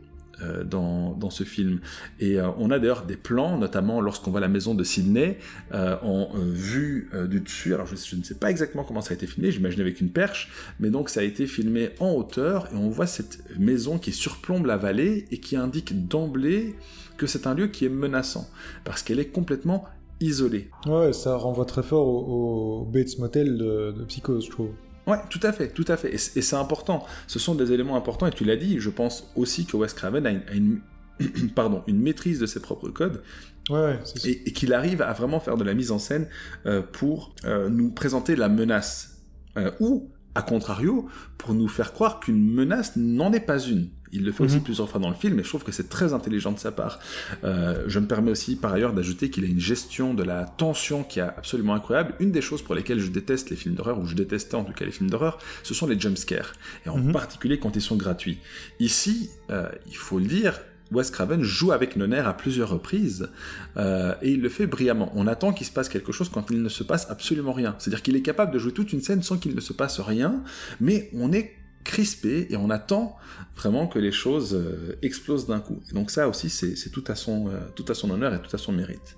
[0.42, 1.80] Euh, dans, ce film.
[2.20, 5.38] Et euh, on a d'ailleurs des plans, notamment lorsqu'on voit la maison de Sydney
[5.72, 7.72] euh, en vue du dessus.
[7.74, 10.50] Alors je, ne sais pas exactement comment ça a été filmé, j'imagine avec une perche,
[10.80, 14.66] mais donc ça a été filmé en hauteur et on voit cette maison qui surplombe
[14.66, 16.74] la vallée et qui indique d'emblée
[17.16, 18.48] que c'est un lieu qui est menaçant
[18.84, 19.84] parce qu'elle est complètement
[20.20, 20.70] isolée.
[20.86, 24.70] Ouais, ça renvoie très fort au, Bates Motel de, de je trouve.
[25.06, 26.14] Ouais, tout à fait, tout à fait.
[26.14, 27.04] Et c'est important.
[27.26, 28.26] Ce sont des éléments importants.
[28.26, 30.80] Et tu l'as dit, je pense aussi que Wes Craven a une,
[31.54, 33.22] pardon, une maîtrise de ses propres codes.
[33.70, 36.28] Ouais, et, et qu'il arrive à vraiment faire de la mise en scène
[36.66, 39.22] euh, pour euh, nous présenter la menace.
[39.56, 43.88] Euh, ou, à contrario, pour nous faire croire qu'une menace n'en est pas une.
[44.14, 44.62] Il le fait aussi mhm.
[44.62, 47.00] plusieurs fois dans le film, et je trouve que c'est très intelligent de sa part.
[47.42, 51.02] Euh, je me permets aussi par ailleurs d'ajouter qu'il a une gestion de la tension
[51.02, 52.14] qui est absolument incroyable.
[52.20, 54.72] Une des choses pour lesquelles je déteste les films d'horreur, ou je détestais en tout
[54.72, 56.52] cas les films d'horreur, ce sont les jumpscares,
[56.86, 57.12] et en mhm.
[57.12, 58.38] particulier quand ils sont gratuits.
[58.78, 60.60] Ici, euh, il faut le dire,
[60.92, 63.28] Wes Craven joue avec nos nerfs à plusieurs reprises
[63.76, 65.10] euh, et il le fait brillamment.
[65.14, 67.74] On attend qu'il se passe quelque chose quand il ne se passe absolument rien.
[67.78, 70.42] C'est-à-dire qu'il est capable de jouer toute une scène sans qu'il ne se passe rien,
[70.80, 73.16] mais on est crispé et on attend
[73.56, 75.80] vraiment que les choses euh, explosent d'un coup.
[75.90, 78.54] Et donc ça aussi, c'est tout, à son, euh, tout à son honneur et tout
[78.54, 79.16] à son mérite.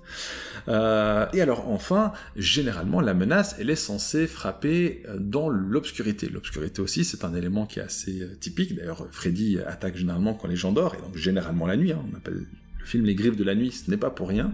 [0.67, 6.29] Euh, et alors enfin, généralement, la menace, elle est censée frapper dans l'obscurité.
[6.29, 8.75] L'obscurité aussi, c'est un élément qui est assez typique.
[8.75, 11.93] D'ailleurs, Freddy attaque généralement quand les gens dorment, et donc généralement la nuit.
[11.93, 12.03] Hein.
[12.11, 12.45] on appelle
[12.79, 14.53] le film Les Griffes de la Nuit, ce n'est pas pour rien.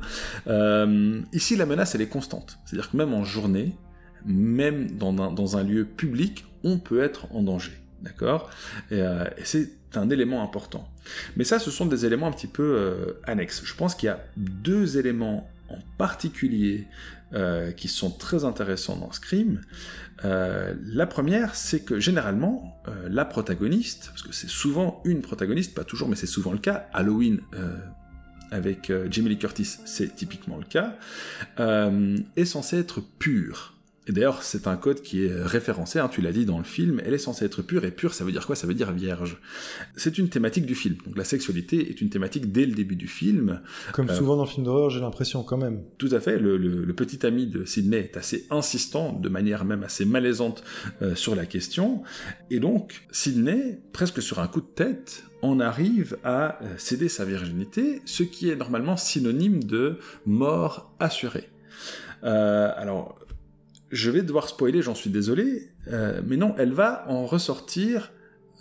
[1.33, 2.57] ici, la menace, elle est constante.
[2.65, 3.75] C'est-à-dire que même en journée,
[4.25, 7.82] même dans dans un lieu public, on peut être en danger.
[8.03, 8.49] D'accord?
[8.91, 10.89] Euh, c'est un élément important.
[11.37, 13.61] Mais ça, ce sont des éléments un petit peu euh, annexes.
[13.63, 16.87] Je pense qu'il y a deux éléments en particulier
[17.33, 19.61] euh, qui sont très intéressants dans Scream.
[20.23, 26.09] la première, c'est que généralement, la protagoniste, parce que c'est souvent une protagoniste, pas toujours,
[26.09, 27.41] mais c'est souvent le cas, Halloween
[28.51, 30.95] avec Jamie Lee Curtis, c'est typiquement le cas,
[32.35, 33.72] est censée être pure.
[34.07, 37.01] Et d'ailleurs, c'est un code qui est référencé, hein, tu l'as dit dans le film,
[37.05, 38.55] elle est censée être pure, et pure, ça veut dire quoi?
[38.55, 39.37] Ça veut dire vierge.
[39.95, 43.07] C'est une thématique du film, donc la sexualité est une thématique dès le début du
[43.07, 43.61] film.
[43.93, 45.83] Comme euh, souvent dans le film d'horreur, j'ai l'impression quand même.
[45.97, 50.05] Tout à fait, le, petit ami de Sidney est assez insistant, de manière même assez
[50.05, 50.63] malaisante
[51.01, 52.03] euh, sur la question,
[52.51, 57.25] et donc Sidney, presque sur un coup de tête, en arrive à euh, céder sa
[57.25, 61.49] virginité, ce qui est normalement synonyme de mort assurée.
[62.23, 63.19] Euh, alors,
[63.93, 68.11] je vais devoir spoiler, j'en suis désolé, euh, mais non, elle va en ressortir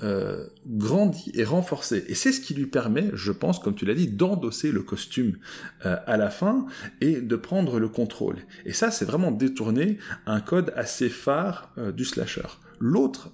[0.03, 2.05] euh, grandie et renforcée.
[2.09, 5.39] Et c'est ce qui lui permet, je pense, comme tu l'as dit, d'endosser le costume
[5.87, 6.67] euh, à la fin
[7.01, 8.37] et de prendre le contrôle.
[8.67, 12.49] Et ça, c'est vraiment détourner un code assez phare du slasher.
[12.79, 13.33] L'autre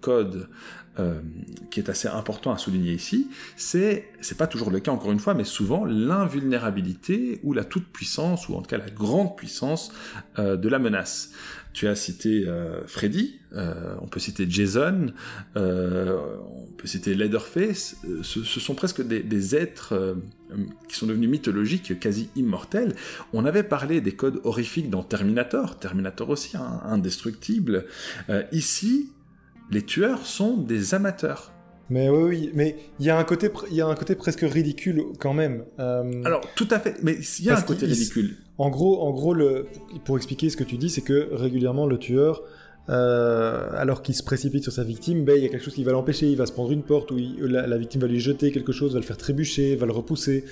[0.00, 0.48] code
[1.00, 1.20] euh,
[1.72, 5.18] qui est assez important à souligner ici, c'est, c'est pas toujours le cas encore une
[5.18, 9.90] fois, mais souvent l'invulnérabilité ou la toute-puissance, ou en tout cas la grande puissance
[10.38, 11.32] euh, de la menace.
[11.72, 13.40] Tu as cité euh, Freddy,
[14.00, 15.12] on peut citer Jason,
[15.56, 17.96] on peut citer Leatherface.
[18.22, 20.16] Ce, sont presque des, des êtres
[20.88, 22.94] qui sont devenus mythologiques, quasi immortels.
[23.32, 27.86] On avait parlé des codes horrifiques dans Terminator, Terminator aussi, hein, indestructible.
[28.52, 29.10] ici,
[29.70, 31.52] les tueurs sont des amateurs.
[31.90, 34.40] Mais oui, oui, mais il y a un côté, il y a un côté presque
[34.40, 35.64] ridicule quand même.
[35.78, 36.22] Euh...
[36.24, 38.36] Alors tout à fait, mais il y a un côté ridicule.
[38.56, 39.66] En gros, en gros, le,
[40.04, 42.42] pour expliquer ce que tu dis, c'est que régulièrement le tueur,
[42.88, 45.84] euh, alors qu'il se précipite sur sa victime, ben il y a quelque chose qui
[45.84, 46.26] va l'empêcher.
[46.26, 49.00] Il va se prendre une porte ou la, victime va lui jeter quelque chose, va
[49.00, 50.44] le faire trébucher, va le repousser,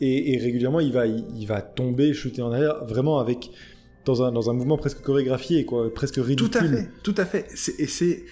[0.00, 3.50] et, et régulièrement il va, il, il, va tomber, chuter en arrière, vraiment avec
[4.04, 6.50] dans un, dans un mouvement presque chorégraphié, quoi, presque ridicule.
[6.50, 7.46] Tout à fait, tout à fait.
[7.78, 8.24] Et c'est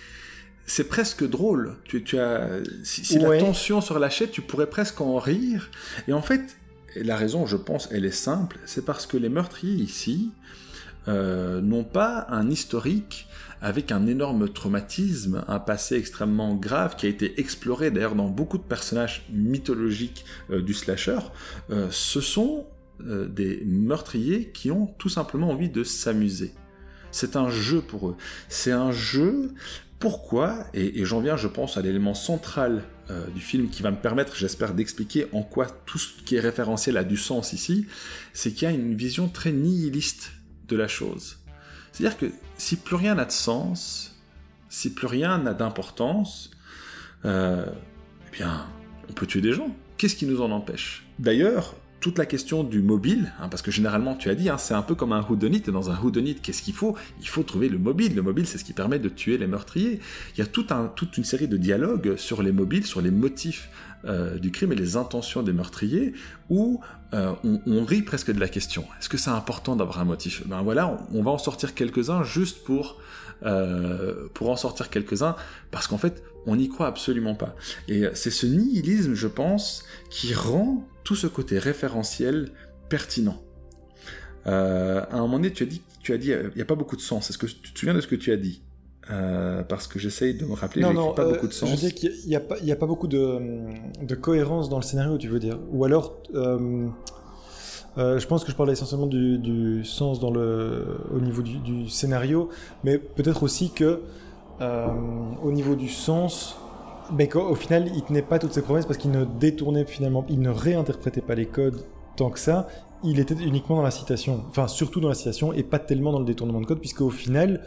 [0.66, 1.76] c'est presque drôle.
[1.84, 2.48] Tu, tu as,
[2.82, 5.70] si, la tension sur la chaîne, tu pourrais presque en rire.
[6.08, 6.56] Et en fait,
[6.96, 8.58] la raison, je pense, elle est simple.
[8.66, 10.32] C'est parce que les meurtriers ici
[11.08, 13.28] euh, n'ont pas un historique
[13.62, 18.58] avec un énorme traumatisme, un passé extrêmement grave qui a été exploré d'ailleurs dans beaucoup
[18.58, 21.18] de personnages mythologiques euh, du slasher.
[21.70, 22.66] Euh, ce sont
[22.98, 26.54] des meurtriers qui ont tout simplement envie de s'amuser.
[27.10, 28.16] C'est un jeu pour eux.
[28.48, 29.50] C'est un jeu
[29.98, 33.96] pourquoi, et, j'en viens, je pense, à l'élément central euh, du film qui va me
[33.96, 37.86] permettre, j'espère, d'expliquer en quoi tout ce qui est référentiel a du sens ici,
[38.32, 40.32] c'est qu'il y a une vision très nihiliste
[40.68, 41.38] de la chose.
[41.92, 42.26] C'est-à-dire que
[42.58, 44.14] si plus rien n'a de sens,
[44.68, 46.50] si plus rien n'a d'importance,
[47.24, 47.64] euh,
[48.28, 48.66] eh bien,
[49.08, 49.74] on peut tuer des gens.
[49.96, 51.06] Qu'est-ce qui nous en empêche?
[51.18, 54.74] D'ailleurs, toute la question du mobile, hein, parce que généralement tu as dit, hein, c'est
[54.74, 56.96] un peu comme un whodunit, et dans un whodunit, qu'est-ce qu'il faut?
[57.20, 58.14] Il faut trouver le mobile.
[58.14, 60.00] Le mobile, c'est ce qui permet de tuer les meurtriers.
[60.34, 63.70] Il y a toute une série de dialogues sur les mobiles, sur les motifs
[64.04, 66.12] euh, du crime et les intentions des meurtriers,
[66.48, 66.80] où
[67.12, 68.84] euh, on, rit presque de la question.
[69.00, 70.46] Est-ce que c'est important d'avoir un motif?
[70.46, 73.00] Ben voilà, on, va en sortir quelques-uns juste pour
[73.44, 75.36] euh, pour en sortir quelques-uns,
[75.70, 77.54] parce qu'en fait, on n'y croit absolument pas.
[77.88, 82.50] Et c'est ce nihilisme, je pense, qui rend tout ce côté référentiel
[82.88, 83.42] pertinent.
[84.46, 86.76] Euh, à un moment donné, tu as dit, tu as dit, il n'y a pas
[86.76, 87.30] beaucoup de sens.
[87.30, 88.62] Est-ce que tu te souviens de ce que tu as dit?
[89.08, 91.70] Euh, parce que j'essaye de me rappeler, non, non, pas euh, beaucoup de sens.
[91.70, 93.38] Je dis qu'il n'y a, pas, a pas beaucoup de,
[94.02, 95.60] de, cohérence dans le scénario, tu veux dire.
[95.70, 96.88] Ou alors, euh,
[97.96, 102.50] je pense que je parle essentiellement du, sens au niveau du, scénario,
[102.84, 104.02] mais peut-être aussi que
[104.60, 106.56] au niveau du sens,
[107.12, 110.40] mais au final, il tenait pas toutes ses promesses parce qu'il ne détournait finalement, il
[110.40, 111.84] ne réinterprétait pas les codes
[112.16, 112.68] tant que ça.
[113.04, 116.18] Il était uniquement dans la citation, enfin surtout dans la citation et pas tellement dans
[116.18, 117.62] le détournement de code, puisque au final,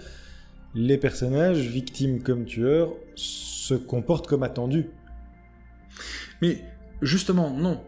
[0.75, 4.89] les personnages, victimes comme tueurs, se comportent comme attendu.
[6.41, 6.63] Mais
[7.01, 7.79] justement, non.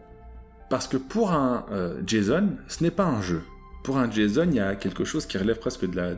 [0.72, 3.42] Parce que pour un euh, Jason, ce n'est pas un jeu.
[3.84, 6.14] Pour un Jason, il y a quelque chose qui relève presque de la,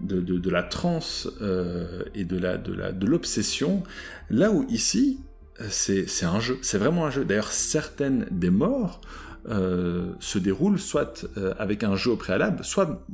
[0.00, 3.82] de, de, de la transe euh, et de la de la de l'obsession.
[4.30, 5.20] Là où ici,
[5.68, 7.26] c'est c'est un jeu, c'est vraiment un jeu.
[7.26, 9.02] D'ailleurs, certaines des morts
[9.50, 13.04] euh, se déroulent soit euh, avec un jeu au préalable, soit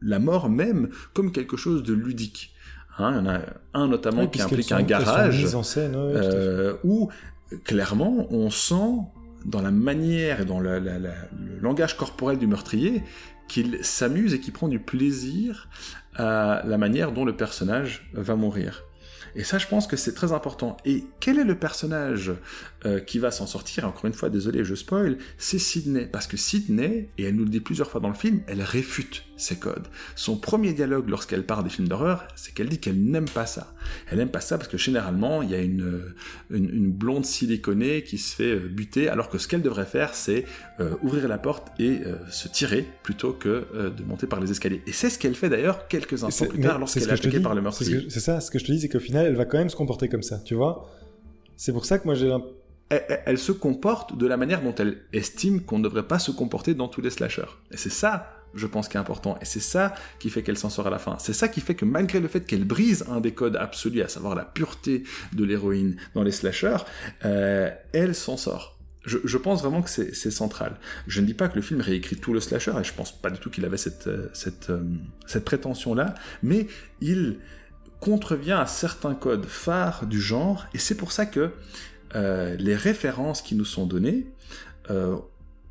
[0.00, 2.52] la mort même comme quelque chose de ludique.
[2.98, 3.40] Hein, il y en a
[3.74, 7.10] un notamment qui implique un garage en scène, euh, où
[7.62, 9.06] clairement on sent
[9.44, 10.80] dans la manière et dans le
[11.60, 13.02] langage corporel du meurtrier
[13.48, 15.68] qu'il s'amuse et qu'il prend du plaisir
[16.14, 18.84] à la manière dont le personnage va mourir.
[19.34, 20.76] Et ça, je pense que c'est très important.
[20.84, 22.32] Et quel est le personnage
[22.84, 25.18] euh, qui va s'en sortir Encore une fois, désolé, je spoil.
[25.38, 26.08] C'est Sydney.
[26.10, 29.24] Parce que Sydney, et elle nous le dit plusieurs fois dans le film, elle réfute
[29.36, 29.86] ces codes.
[30.14, 33.74] Son premier dialogue lorsqu'elle parle des films d'horreur, c'est qu'elle dit qu'elle n'aime pas ça.
[34.10, 36.14] Elle n'aime pas ça parce que généralement, il y a une,
[36.50, 40.14] une, une, blonde siliconée qui se fait euh, buter, alors que ce qu'elle devrait faire,
[40.14, 40.44] c'est
[40.80, 44.50] euh, ouvrir la porte et euh, se tirer plutôt que euh, de monter par les
[44.50, 44.82] escaliers.
[44.86, 47.62] Et c'est ce qu'elle fait d'ailleurs quelques instants plus tard lorsqu'elle est attaquée par le
[47.62, 48.06] meurtrier.
[48.08, 49.76] C'est ça, ce que je te dis, c'est qu'au final, elle va quand même se
[49.76, 50.88] comporter comme ça, tu vois
[51.56, 52.32] C'est pour ça que moi j'ai
[53.26, 56.74] elle, se comporte de la manière dont elle estime qu'on ne devrait pas se comporter
[56.74, 57.58] dans tous les slashers.
[57.70, 59.38] Et c'est ça je pense, qui est important.
[59.40, 61.16] Et c'est ça qui fait qu'elle s'en sort à la fin.
[61.18, 64.08] C'est ça qui fait que malgré le fait qu'elle brise un des codes absolus, à
[64.08, 66.84] savoir la pureté de l'héroïne dans les slashers,
[67.24, 68.78] euh, elle s'en sort.
[69.04, 70.76] Je, pense vraiment que c'est central.
[71.08, 73.30] Je ne dis pas que le film réécrit tout le slasher, et je pense pas
[73.30, 74.28] du tout qu'il avait cette, euh,
[74.70, 74.80] euh,
[75.26, 76.68] cette prétention-là, mais
[77.00, 77.38] il
[77.98, 81.50] contrevient à certains codes phares du genre, et c'est pour ça que
[82.14, 84.26] euh, les références qui nous sont données
[84.90, 85.16] euh,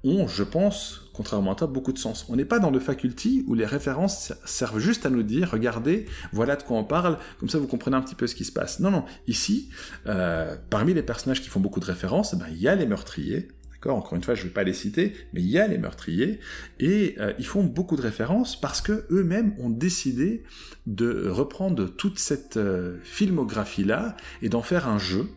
[0.03, 2.25] ont, je pense, contrairement à toi, beaucoup de sens.
[2.29, 6.07] On n'est pas dans le faculty où les références servent juste à nous dire, regardez,
[6.33, 8.51] voilà de quoi on parle, comme ça vous comprenez un petit peu ce qui se
[8.51, 8.79] passe.
[8.79, 9.69] Non, non, ici,
[10.07, 13.49] euh, parmi les personnages qui font beaucoup de références, ben, il y a les meurtriers,
[13.89, 16.39] encore une fois, je ne vais pas les citer, mais il y a les meurtriers,
[16.79, 20.43] et euh, ils font beaucoup de références parce que eux-mêmes ont décidé
[20.87, 25.27] de reprendre toute cette euh, filmographie-là et d'en faire un jeu,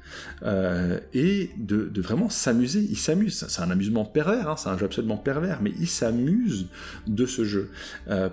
[0.43, 2.81] euh, et de, vraiment s'amuser.
[2.81, 6.67] Ils s'amusent, c'est un amusement pervers, hein, c'est un jeu absolument pervers, mais ils s'amusent
[7.07, 7.71] de ce jeu.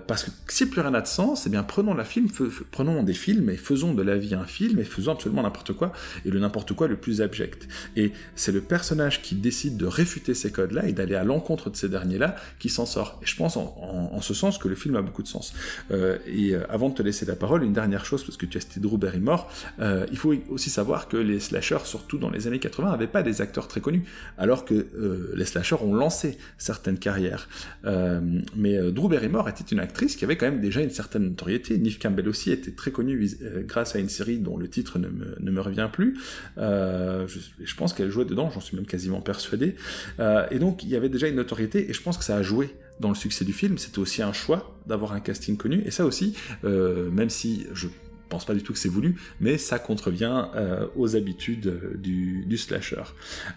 [0.06, 1.96] parce que si plus rien n'a de sens, eh bien prenons,
[2.70, 5.92] prenons des films et faisons de la vie un film, et faisons absolument n'importe quoi,
[6.24, 7.66] et le n'importe quoi le plus abject.
[7.96, 11.76] Et c'est le personnage qui décide de réfuter ces codes-là et d'aller à l'encontre de
[11.76, 13.20] ces derniers-là qui s'en sort.
[13.22, 15.54] Et je pense en, ce sens que le film a beaucoup de sens.
[15.92, 18.58] Euh, et euh, avant de te laisser la parole, une dernière chose, parce que tu
[18.58, 22.48] as cité Drew Barrymore, euh, il faut aussi savoir que les slashers, surtout dans les
[22.48, 24.04] années 80, n'avaient pas des acteurs très connus,
[24.38, 24.74] alors que
[25.34, 27.48] les slashers ont lancé certaines carrières.
[27.84, 31.78] mais Drew Barrymore était une actrice qui avait quand même déjà une certaine notoriété.
[31.78, 33.30] Neve Campbell aussi était très connue
[33.72, 36.18] grâce à une série dont le titre ne me, ne me revient plus.
[36.56, 39.76] je, je pense qu'elle jouait dedans, j'en suis même quasiment persuadé.
[40.20, 42.42] Euh, et donc il y avait déjà une notoriété, et je pense que ça a
[42.42, 43.78] joué dans le succès du film.
[43.78, 47.88] C'était aussi un choix d'avoir un casting connu, et ça aussi, euh, même si je
[48.32, 52.56] pense pas du tout que c'est voulu, mais ça contrevient euh, aux habitudes euh, du,
[52.56, 53.02] slasher.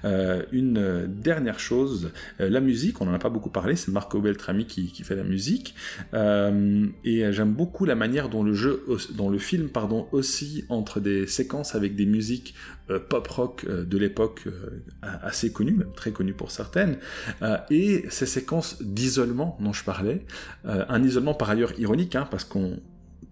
[0.04, 4.66] Euh, une dernière chose, la musique, on en a pas beaucoup parlé, c'est Marco Beltrami
[4.66, 5.76] qui, fait la musique,
[6.14, 8.84] et j'aime beaucoup la manière dont le jeu,
[9.14, 12.56] dont le film, pardon, aussi entre des séquences avec des musiques
[13.10, 14.48] pop rock de l'époque
[15.02, 16.98] assez connues, très connues pour certaines,
[17.70, 20.26] et ces séquences d'isolement dont je parlais,
[20.66, 22.80] un isolement par ailleurs ironique, hein, parce qu'on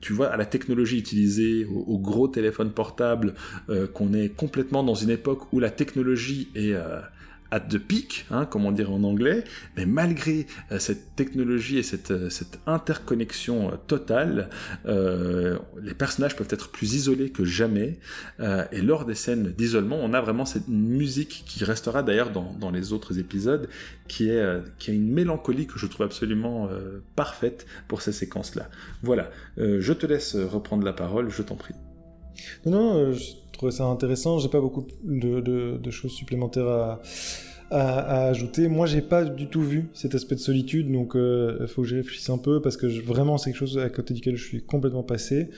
[0.04, 3.36] tu vois, à la technologie utilisée, au, gros téléphone portable,
[3.70, 7.00] euh, qu'on est complètement dans une époque où la technologie est euh,
[7.54, 9.44] at the peak, hein, comme on dirait en anglais,
[9.78, 14.50] mais malgré euh, cette technologie et cette, euh, cette interconnexion euh, totale,
[14.86, 18.00] les personnages peuvent être plus isolés que jamais,
[18.72, 22.72] et lors des scènes d'isolement, on a vraiment cette musique qui restera d'ailleurs dans, dans,
[22.72, 23.70] les autres épisodes,
[24.08, 24.44] qui, est,
[24.80, 26.70] qui a une mélancolie que je trouve absolument
[27.16, 28.70] parfaite pour ces séquences-là.
[29.04, 31.76] Voilà, je te laisse reprendre la parole, je t'en prie.
[32.66, 33.14] Non, non,
[33.64, 34.40] trouvais ça intéressant.
[34.40, 38.68] J'ai pas beaucoup de, choses supplémentaires à, ajouter.
[38.68, 41.88] Moi, j'ai pas du tout vu cet aspect de solitude, donc il euh, faut que
[41.88, 44.62] j'y réfléchisse un peu parce que vraiment, c'est quelque chose à côté duquel je suis
[44.62, 45.50] complètement passé.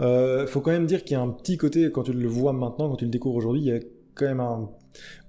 [0.00, 2.54] Euh, faut quand même dire qu'il y a un petit côté, quand tu le vois
[2.54, 3.80] maintenant, quand tu le découvres aujourd'hui, il y a
[4.14, 4.70] quand même un.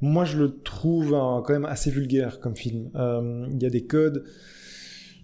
[0.02, 2.90] Moi, je le trouve quand même assez vulgaire comme film.
[2.96, 4.24] Euh, il y a des codes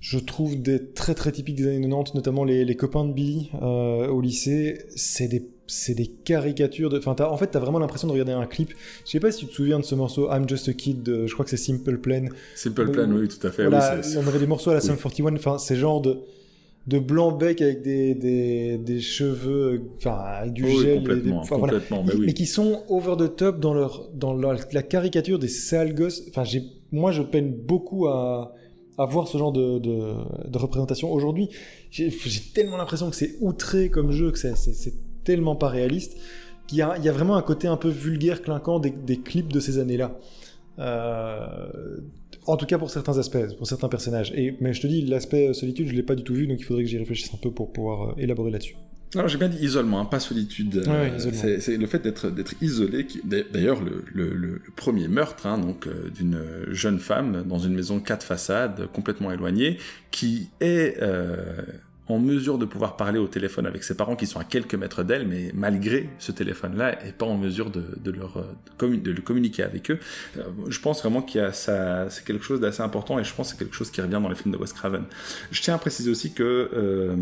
[0.01, 3.49] je trouve des très très typiques des années 90, notamment les, les copains de Billy
[3.59, 4.85] au lycée.
[4.95, 6.97] C'est des c'est des caricatures de.
[6.97, 8.73] Enfin, en fait, t'as vraiment l'impression de regarder un clip.
[9.05, 11.33] Je sais pas si tu te souviens de ce morceau I'm Just a Kid, je
[11.33, 12.25] crois que c'est Simple Plan.
[12.55, 13.67] Simple Plan, oui, tout à fait.
[13.67, 16.19] Voilà, on avait des morceaux à la Sum 41, enfin, c'est genre de
[16.87, 22.13] de blanc bec avec des, des, des cheveux, enfin avec du gel, complètement, complètement, mais,
[22.13, 22.25] oui.
[22.27, 26.23] mais, qui sont over the top dans leur dans la caricature des sales gosses.
[26.29, 28.53] Enfin, j'ai moi je peine beaucoup à
[28.97, 30.13] à voir ce genre de, de,
[30.47, 31.49] de représentation aujourd'hui.
[31.89, 32.11] J'ai
[32.53, 34.53] tellement l'impression que c'est outré comme jeu, que c'est
[35.25, 36.17] tellement pas réaliste
[36.67, 40.17] qu'il y, a, vraiment un côté un peu vulgaire, clinquant des, clips de ces années-là.
[40.79, 41.97] Euh,
[42.47, 44.31] en tout cas pour certains aspects, pour certains personnages.
[44.35, 46.63] Et, mais je te dis, l'aspect solitude, je l'ai pas du tout vu, donc il
[46.63, 48.75] faudrait que j'y réfléchisse un peu pour pouvoir euh, élaborer là-dessus.
[49.13, 50.83] Alors j'ai bien dit isolement, hein, pas solitude.
[50.87, 53.07] Euh, c'est le fait d'être d'être isolé.
[53.23, 58.87] D'ailleurs, le, le, premier meurtre hein, donc d'une jeune femme dans une maison quatre façades,
[58.91, 59.77] complètement éloignée,
[60.11, 60.99] qui est
[62.07, 65.03] en mesure de pouvoir parler au téléphone avec ses parents qui sont à quelques mètres
[65.03, 69.63] d'elle, mais malgré ce téléphone-là, est pas en mesure de, leur euh, de, le communiquer
[69.63, 69.99] avec eux.
[70.37, 73.63] Euh, je pense vraiment ça, c'est quelque chose d'assez important et je pense que c'est
[73.63, 75.03] quelque chose qui revient dans les films de Wes Craven.
[75.51, 77.15] Je tiens à préciser aussi que euh,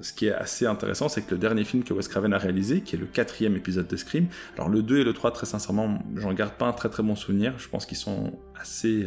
[0.00, 2.80] ce qui est assez intéressant, c'est que le dernier film que Wes Craven a réalisé,
[2.80, 4.26] qui est le quatrième épisode de Scream,
[4.56, 7.14] alors le 2 et le 3, très sincèrement, j'en garde pas un très très bon
[7.14, 7.54] souvenir.
[7.58, 9.06] Je pense qu'ils sont assez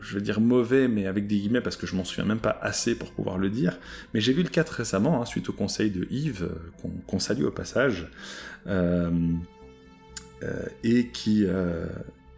[0.00, 2.58] je veux dire mauvais, mais avec des guillemets parce que je m'en souviens même pas
[2.62, 3.78] assez pour pouvoir le dire.
[4.14, 7.44] Mais j'ai vu le 4 récemment, hein, suite au conseil de Yves, euh, qu'on salue
[7.44, 8.08] au passage,
[8.66, 9.10] euh,
[10.42, 11.46] euh, et qui,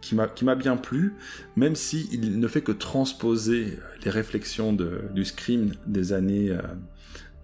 [0.01, 1.13] qui m'a bien plu,
[1.55, 6.57] même s'il ne fait que transposer les réflexions du Scream des années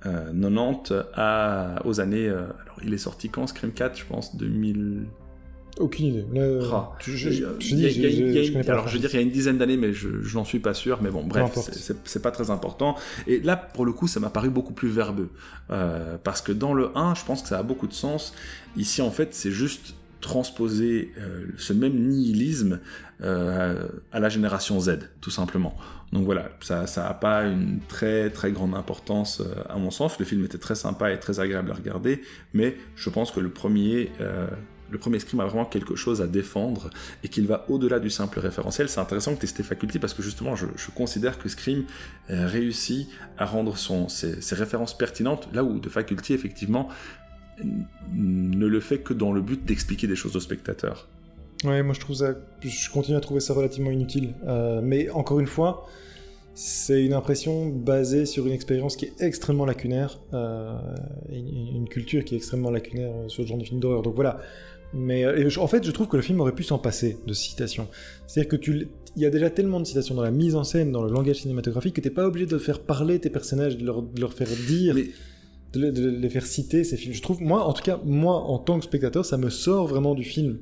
[0.04, 2.30] 90 à, aux années...
[2.30, 5.06] alors il est sorti quand Scream 4, je pense, 2000...
[5.80, 6.26] Aucune idée.
[8.70, 10.74] alors, je veux dire, il y a une dizaine d'années, mais je, n'en suis pas
[10.74, 11.00] sûr.
[11.02, 11.52] Mais bon, bref,
[12.06, 12.96] c'est pas très important.
[13.28, 15.30] Et là, pour le coup, ça m'a paru beaucoup plus verbeux.
[15.70, 18.34] Euh, parce que dans le 1, je pense que ça a beaucoup de sens.
[18.76, 21.12] Ici, en fait, c'est juste transposer
[21.58, 22.80] ce même nihilisme
[23.22, 25.76] à la génération Z, tout simplement.
[26.12, 30.18] Donc voilà, ça n'a pas une très très grande importance à mon sens.
[30.20, 32.22] Le film était très sympa et très agréable à regarder,
[32.54, 34.10] mais je pense que le premier
[34.90, 36.90] le premier Scream a vraiment quelque chose à défendre
[37.24, 38.90] et qu'il va au-delà du simple référentiel.
[38.90, 40.66] C'est intéressant que tu aies facultés parce que justement, je,
[40.96, 41.86] considère que Scream
[42.30, 46.90] euh, réussit à rendre ses, références pertinentes là où de faculté, effectivement,
[48.14, 51.08] ne le fait que dans le but d'expliquer des choses au spectateur.
[51.64, 54.36] Ouais, moi je trouve ça, je continue à trouver ça relativement inutile.
[54.46, 55.88] Euh, mais encore une fois,
[56.54, 60.78] c'est une impression basée sur une expérience qui est extrêmement lacunaire, euh,
[61.30, 64.04] une, une, culture qui est extrêmement lacunaire sur le genre de film d'horreur.
[64.04, 64.40] Donc voilà,
[64.94, 67.88] mais euh, en fait, je trouve que le film aurait pu s'en passer de citations.
[68.26, 70.92] C'est-à-dire que tu, il y a déjà tellement de citations dans la mise en scène,
[70.92, 74.04] dans le langage cinématographique, que t'es pas obligé de faire parler tes personnages, de leur,
[74.18, 74.96] leur faire dire,
[75.74, 77.14] de, les faire citer ces films.
[77.14, 80.16] Je trouve, moi, en tout cas, moi, en tant que spectateur, ça me sort vraiment
[80.16, 80.60] du film.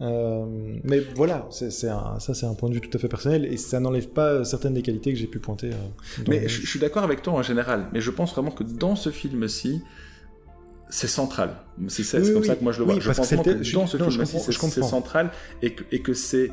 [0.00, 0.44] Euh,
[0.82, 3.78] mais voilà, c'est, ça c'est un point de vue tout à fait personnel et ça
[3.78, 5.68] n'enlève pas certaines des qualités que j'ai pu pointer.
[5.68, 8.64] Euh, mais je, je, suis d'accord avec toi en général, mais je pense vraiment que
[8.64, 9.82] dans ce film-ci,
[10.90, 11.56] c'est central.
[11.88, 13.00] C'est comme ça que moi je le vois.
[13.00, 15.30] je pense que dans ce film c'est central
[15.62, 16.50] et que, et que c'est.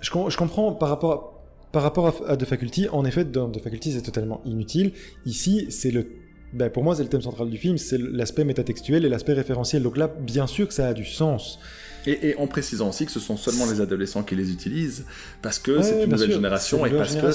[0.00, 1.32] Je, je, comprends par rapport à,
[1.72, 2.88] par rapport à, The Faculty.
[2.90, 4.92] En effet, dans The Faculty, c'est totalement inutile.
[5.26, 6.06] Ici, c'est le.
[6.52, 9.82] Ben, pour moi, c'est le thème central du film, c'est l'aspect métatextuel et l'aspect référentiel.
[9.82, 11.58] Donc là, bien sûr que ça a du sens.
[12.06, 15.06] Et, en précisant aussi que ce sont seulement les adolescents qui les utilisent,
[15.40, 17.26] parce que c'est une nouvelle génération et parce que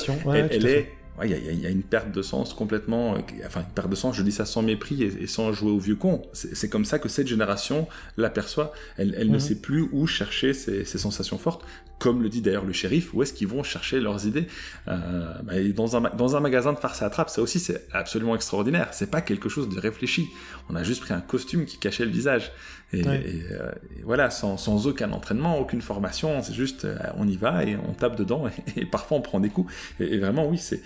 [0.52, 0.90] elle est
[1.24, 4.22] il y, a une perte de sens complètement, euh, enfin une perte de sens, je
[4.22, 6.22] dis ça sans mépris et, sans jouer au vieux con.
[6.34, 7.88] C'est comme ça que cette génération
[8.18, 8.72] l'aperçoit.
[8.98, 9.40] Elle, elle ne mhm.
[9.40, 11.64] sait plus où chercher ses, sensations fortes,
[12.00, 14.48] comme le dit d'ailleurs le shérif, où est-ce qu'ils vont chercher leurs idées.
[14.88, 18.36] Euh, bah, dans, un, dans un magasin de farce à attrape, ça aussi c'est absolument
[18.36, 18.90] extraordinaire.
[18.92, 20.30] C'est pas quelque chose de réfléchi.
[20.70, 22.52] On a juste pris un costume qui cachait le visage.
[22.94, 23.72] Et, euh,
[24.04, 27.94] voilà, sans, sans, aucun entraînement, aucune formation, c'est juste euh, on y va et on
[27.94, 28.46] tape dedans
[28.78, 29.74] et, parfois on prend des coups.
[30.00, 30.82] Et, vraiment, oui, c'est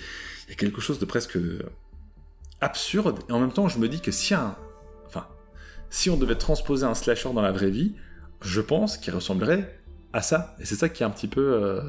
[0.47, 1.37] il y a quelque chose de presque
[2.61, 3.19] absurde.
[3.29, 4.55] Et en même temps, je me dis que si un,
[5.07, 5.27] enfin,
[5.89, 7.95] si on devait transposer un slasher dans la vraie vie,
[8.41, 9.80] je pense qu'il ressemblerait
[10.13, 10.55] à ça.
[10.59, 11.81] Et c'est ça qui est un petit peu, euh,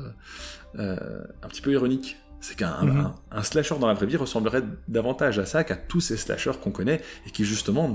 [0.78, 0.96] euh,
[1.42, 2.16] un petit peu ironique.
[2.40, 3.12] C'est qu'un mhm.
[3.30, 6.72] un, slasher dans la vraie vie ressemblerait davantage à ça qu'à tous ces slashers qu'on
[6.72, 7.94] connaît et qui justement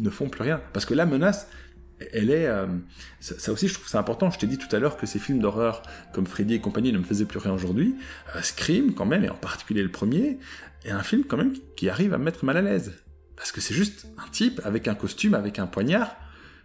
[0.00, 0.60] ne, font plus rien.
[0.72, 1.48] Parce que la menace,
[2.12, 2.46] elle est.
[2.46, 2.66] Euh,
[3.20, 4.30] ça, aussi, je trouve c'est important.
[4.30, 6.98] Je t'ai dit tout à l'heure que ces films d'horreur comme Freddy et compagnie ne
[6.98, 7.94] me faisaient plus rien aujourd'hui.
[8.42, 10.38] Scream, quand même, et en particulier le premier,
[10.84, 12.94] est un film quand même qui arrive à me mettre mal à l'aise.
[13.36, 16.16] Parce que c'est juste un type avec un costume, avec un poignard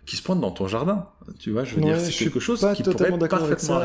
[0.10, 1.05] qui se pointe dans ton jardin.
[1.38, 3.82] Tu vois, je veux dire, c'est quelque chose qui pourrait parfaitement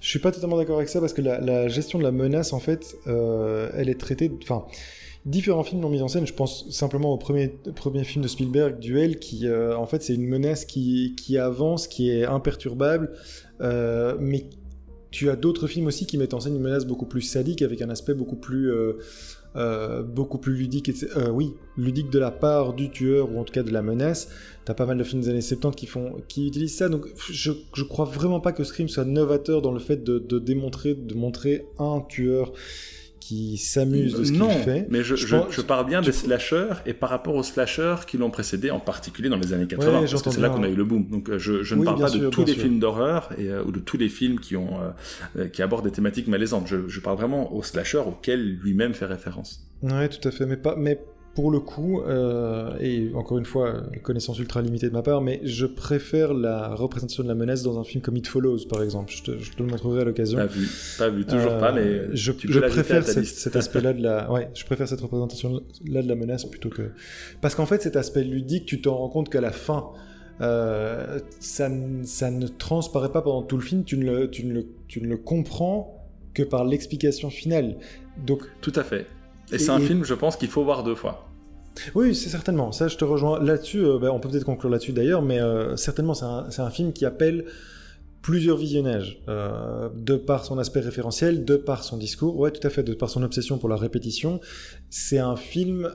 [0.00, 2.58] Je suis pas totalement d'accord avec ça parce que la, gestion de la menace, en
[2.58, 4.32] fait, euh, elle est traitée.
[4.42, 4.64] Enfin,
[5.24, 6.26] différents films l'ont mis en scène.
[6.26, 10.14] Je pense simplement au premier, premier film de Spielberg, Duel, qui, euh, en fait, c'est
[10.14, 13.12] une menace qui, qui avance, qui est imperturbable,
[13.60, 14.46] euh, mais
[15.12, 17.82] tu as d'autres films aussi qui mettent en scène une menace beaucoup plus sadique, avec
[17.82, 18.72] un aspect beaucoup plus
[19.56, 23.52] euh, beaucoup plus ludique, euh, oui, ludique de la part du tueur ou en tout
[23.52, 24.28] cas de la menace.
[24.64, 26.88] T'as pas mal de films des années 70 qui font, qui utilisent ça.
[26.88, 30.38] Donc je, je crois vraiment pas que Scream soit novateur dans le fait de, de
[30.38, 32.52] démontrer, de montrer un tueur
[33.26, 34.86] qui s'amuse de ce qu'il fait.
[34.88, 38.70] Mais je, je, parle bien des slashers et par rapport aux slashers qui l'ont précédé,
[38.70, 41.08] en particulier dans les années 80, parce que c'est là qu'on a eu le boom.
[41.08, 43.72] Donc euh, je, je ne parle pas de tous les films d'horreur et euh, ou
[43.72, 44.78] de tous les films qui ont
[45.36, 46.68] euh, qui abordent des thématiques malaisantes.
[46.68, 49.66] Je, je parle vraiment aux slashers auxquels lui-même fait référence.
[49.82, 51.00] Ouais, tout à fait, mais pas, mais
[51.36, 55.38] pour le coup, euh, et encore une fois, connaissance ultra limitée de ma part, mais
[55.44, 59.12] je préfère la représentation de la menace dans un film comme It Follows, par exemple.
[59.12, 60.38] Je te, le montrerai à l'occasion.
[60.38, 60.66] Pas vu,
[60.96, 64.64] pas vu, toujours pas, mais euh, je, je préfère cet aspect-là de la, ouais, je
[64.64, 66.90] préfère cette représentation-là de la menace plutôt que,
[67.42, 69.90] parce qu'en fait, cet aspect ludique, tu t'en rends compte qu'à la fin,
[70.40, 71.68] euh, ça,
[72.04, 75.02] ça, ne transparaît pas pendant tout le film, tu ne le, tu ne le, tu
[75.02, 77.76] ne le comprends que par l'explication finale.
[78.26, 79.06] Donc, tout à fait.
[79.52, 81.25] Et, c'est un film, je pense, qu'il faut voir deux fois.
[81.94, 82.72] Oui, c'est certainement.
[82.72, 83.84] Ça, je te rejoins là-dessus.
[83.84, 87.04] Euh, ben, on peut peut-être conclure là-dessus d'ailleurs, mais euh, certainement, c'est un, film qui
[87.04, 87.44] appelle
[88.22, 92.70] plusieurs visionnages, euh, de par son aspect référentiel, de par son discours, ouais, tout à
[92.70, 94.40] fait, de par son obsession pour la répétition.
[94.90, 95.90] C'est un film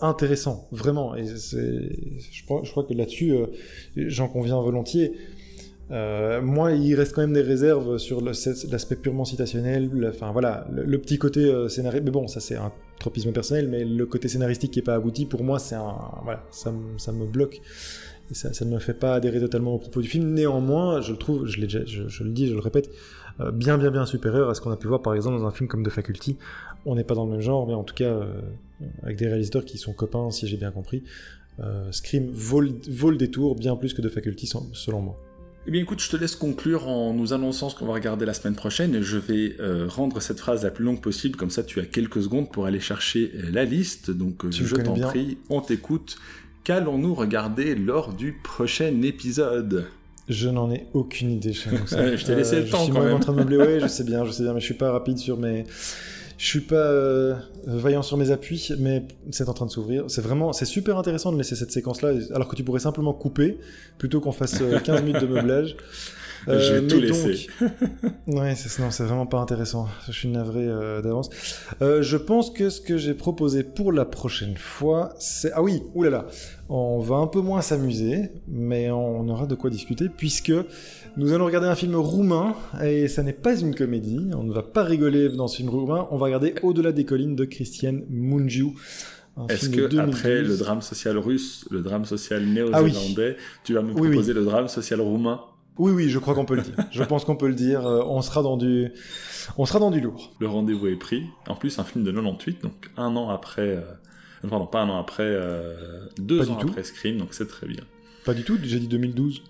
[0.00, 1.14] intéressant, vraiment.
[1.14, 3.36] Et je crois, je crois que là-dessus,
[3.96, 5.12] j'en conviens volontiers.
[5.92, 9.90] Euh, moi, il reste quand même des réserves sur l'aspect purement citationnel.
[10.08, 12.04] enfin voilà, le, petit côté euh, scénaristique.
[12.04, 15.26] Mais bon, ça c'est un tropisme personnel, mais le côté scénaristique qui est pas abouti,
[15.26, 17.60] pour moi, c'est un voilà, ça, me bloque.
[18.32, 20.32] Ça, ne me fait pas adhérer totalement au propos du film.
[20.32, 22.90] Néanmoins, je le trouve, je, le dis, je le répète,
[23.38, 25.52] euh, bien bien bien supérieur à ce qu'on a pu voir par exemple dans un
[25.52, 26.36] film comme The Faculty.
[26.86, 28.20] On n'est pas dans le même genre, mais en tout cas
[29.04, 31.04] avec des réalisateurs qui sont copains, si j'ai bien compris.
[31.90, 35.25] Scream vaut, le détour bien plus que de Faculty, selon moi.
[35.68, 38.34] Eh bien écoute, je te laisse conclure en nous annonçant ce qu'on va regarder la
[38.34, 39.02] semaine prochaine.
[39.02, 42.22] Je vais euh, rendre cette phrase la plus longue possible, comme ça tu as quelques
[42.22, 44.12] secondes pour aller chercher euh, la liste.
[44.12, 46.18] Donc euh, je t'en prie, on t'écoute.
[46.62, 49.86] Qu'allons-nous regarder lors du prochain épisode?
[50.28, 51.52] Je n'en ai aucune idée.
[51.52, 53.14] je t'ai laissé le temps quand même.
[53.14, 53.56] en train de meubler.
[53.66, 55.64] Oui, je sais bien, je sais bien, mais je suis pas rapide sur mes
[56.38, 57.34] je suis pas euh,
[57.66, 60.04] vaillant sur mes appuis, mais c'est en train de s'ouvrir.
[60.08, 63.58] C'est vraiment, c'est super intéressant de laisser cette séquence-là, alors que tu pourrais simplement couper
[63.96, 65.76] plutôt qu'on fasse 15 euh, minutes de meublage.
[66.48, 67.48] Euh, je vais tout laisser.
[68.26, 69.88] ouais, c'est non, c'est vraiment pas intéressant.
[70.06, 70.66] Je suis navré
[71.02, 71.30] d'avance.
[71.80, 76.26] je pense que ce que j'ai proposé pour la prochaine fois, c'est ah oui, oulala,
[76.68, 80.52] on va un peu moins s'amuser, mais on aura de quoi discuter puisque
[81.16, 84.62] nous allons regarder un film roumain, et ça n'est pas une comédie, on ne va
[84.62, 88.72] pas rigoler dans ce film roumain, on va regarder Au-delà des collines de Christiane Mungiu.
[89.48, 93.92] Est-ce que après le drame social russe, le drame social néo-zélandais, ah tu vas me
[93.92, 95.40] proposer le drame social roumain?
[95.78, 96.74] Oui, oui, je crois qu'on peut le dire.
[96.90, 97.86] je pense qu'on peut le dire.
[97.86, 98.92] Euh, on sera dans du,
[99.58, 100.32] on sera dans du lourd.
[100.40, 101.24] Le rendez-vous est pris.
[101.48, 103.82] En plus, un film de 98, donc un an après, euh...
[104.48, 106.06] pardon, pas un an après, euh...
[106.18, 107.82] deux ans après Scream, donc c'est très bien.
[108.24, 108.58] Pas du tout.
[108.62, 109.42] J'ai dit 2012.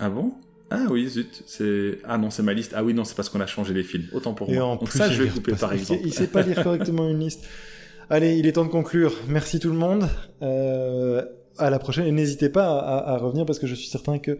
[0.00, 0.32] Ah bon?
[0.70, 1.98] Ah oui, zut, c'est...
[2.04, 2.72] Ah non, c'est ma liste.
[2.74, 4.06] Ah oui, non, c'est parce qu'on a changé les films.
[4.12, 4.64] Autant pour moi.
[4.64, 6.00] En Donc ça, je vais couper, par exemple.
[6.04, 7.46] Il sait pas lire correctement une liste.
[8.10, 9.14] Allez, il est temps de conclure.
[9.28, 10.08] Merci tout le monde.
[10.42, 11.24] Euh,
[11.58, 12.06] à la prochaine.
[12.06, 14.38] Et n'hésitez pas à, revenir parce que je suis certain que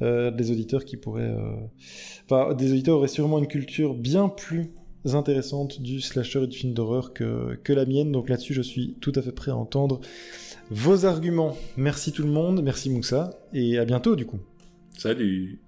[0.00, 1.22] euh, des auditeurs qui pourraient...
[1.22, 1.54] Euh...
[2.24, 4.72] Enfin, des auditeurs auraient sûrement une culture bien plus
[5.06, 8.10] intéressante du slasher et du film d'horreur que, que la mienne.
[8.10, 10.00] Donc là-dessus, je suis tout à fait prêt à entendre
[10.70, 11.56] vos arguments.
[11.76, 12.62] Merci tout le monde.
[12.62, 13.30] Merci Moussa.
[13.52, 14.40] Et à bientôt, du coup.
[14.98, 15.60] Salut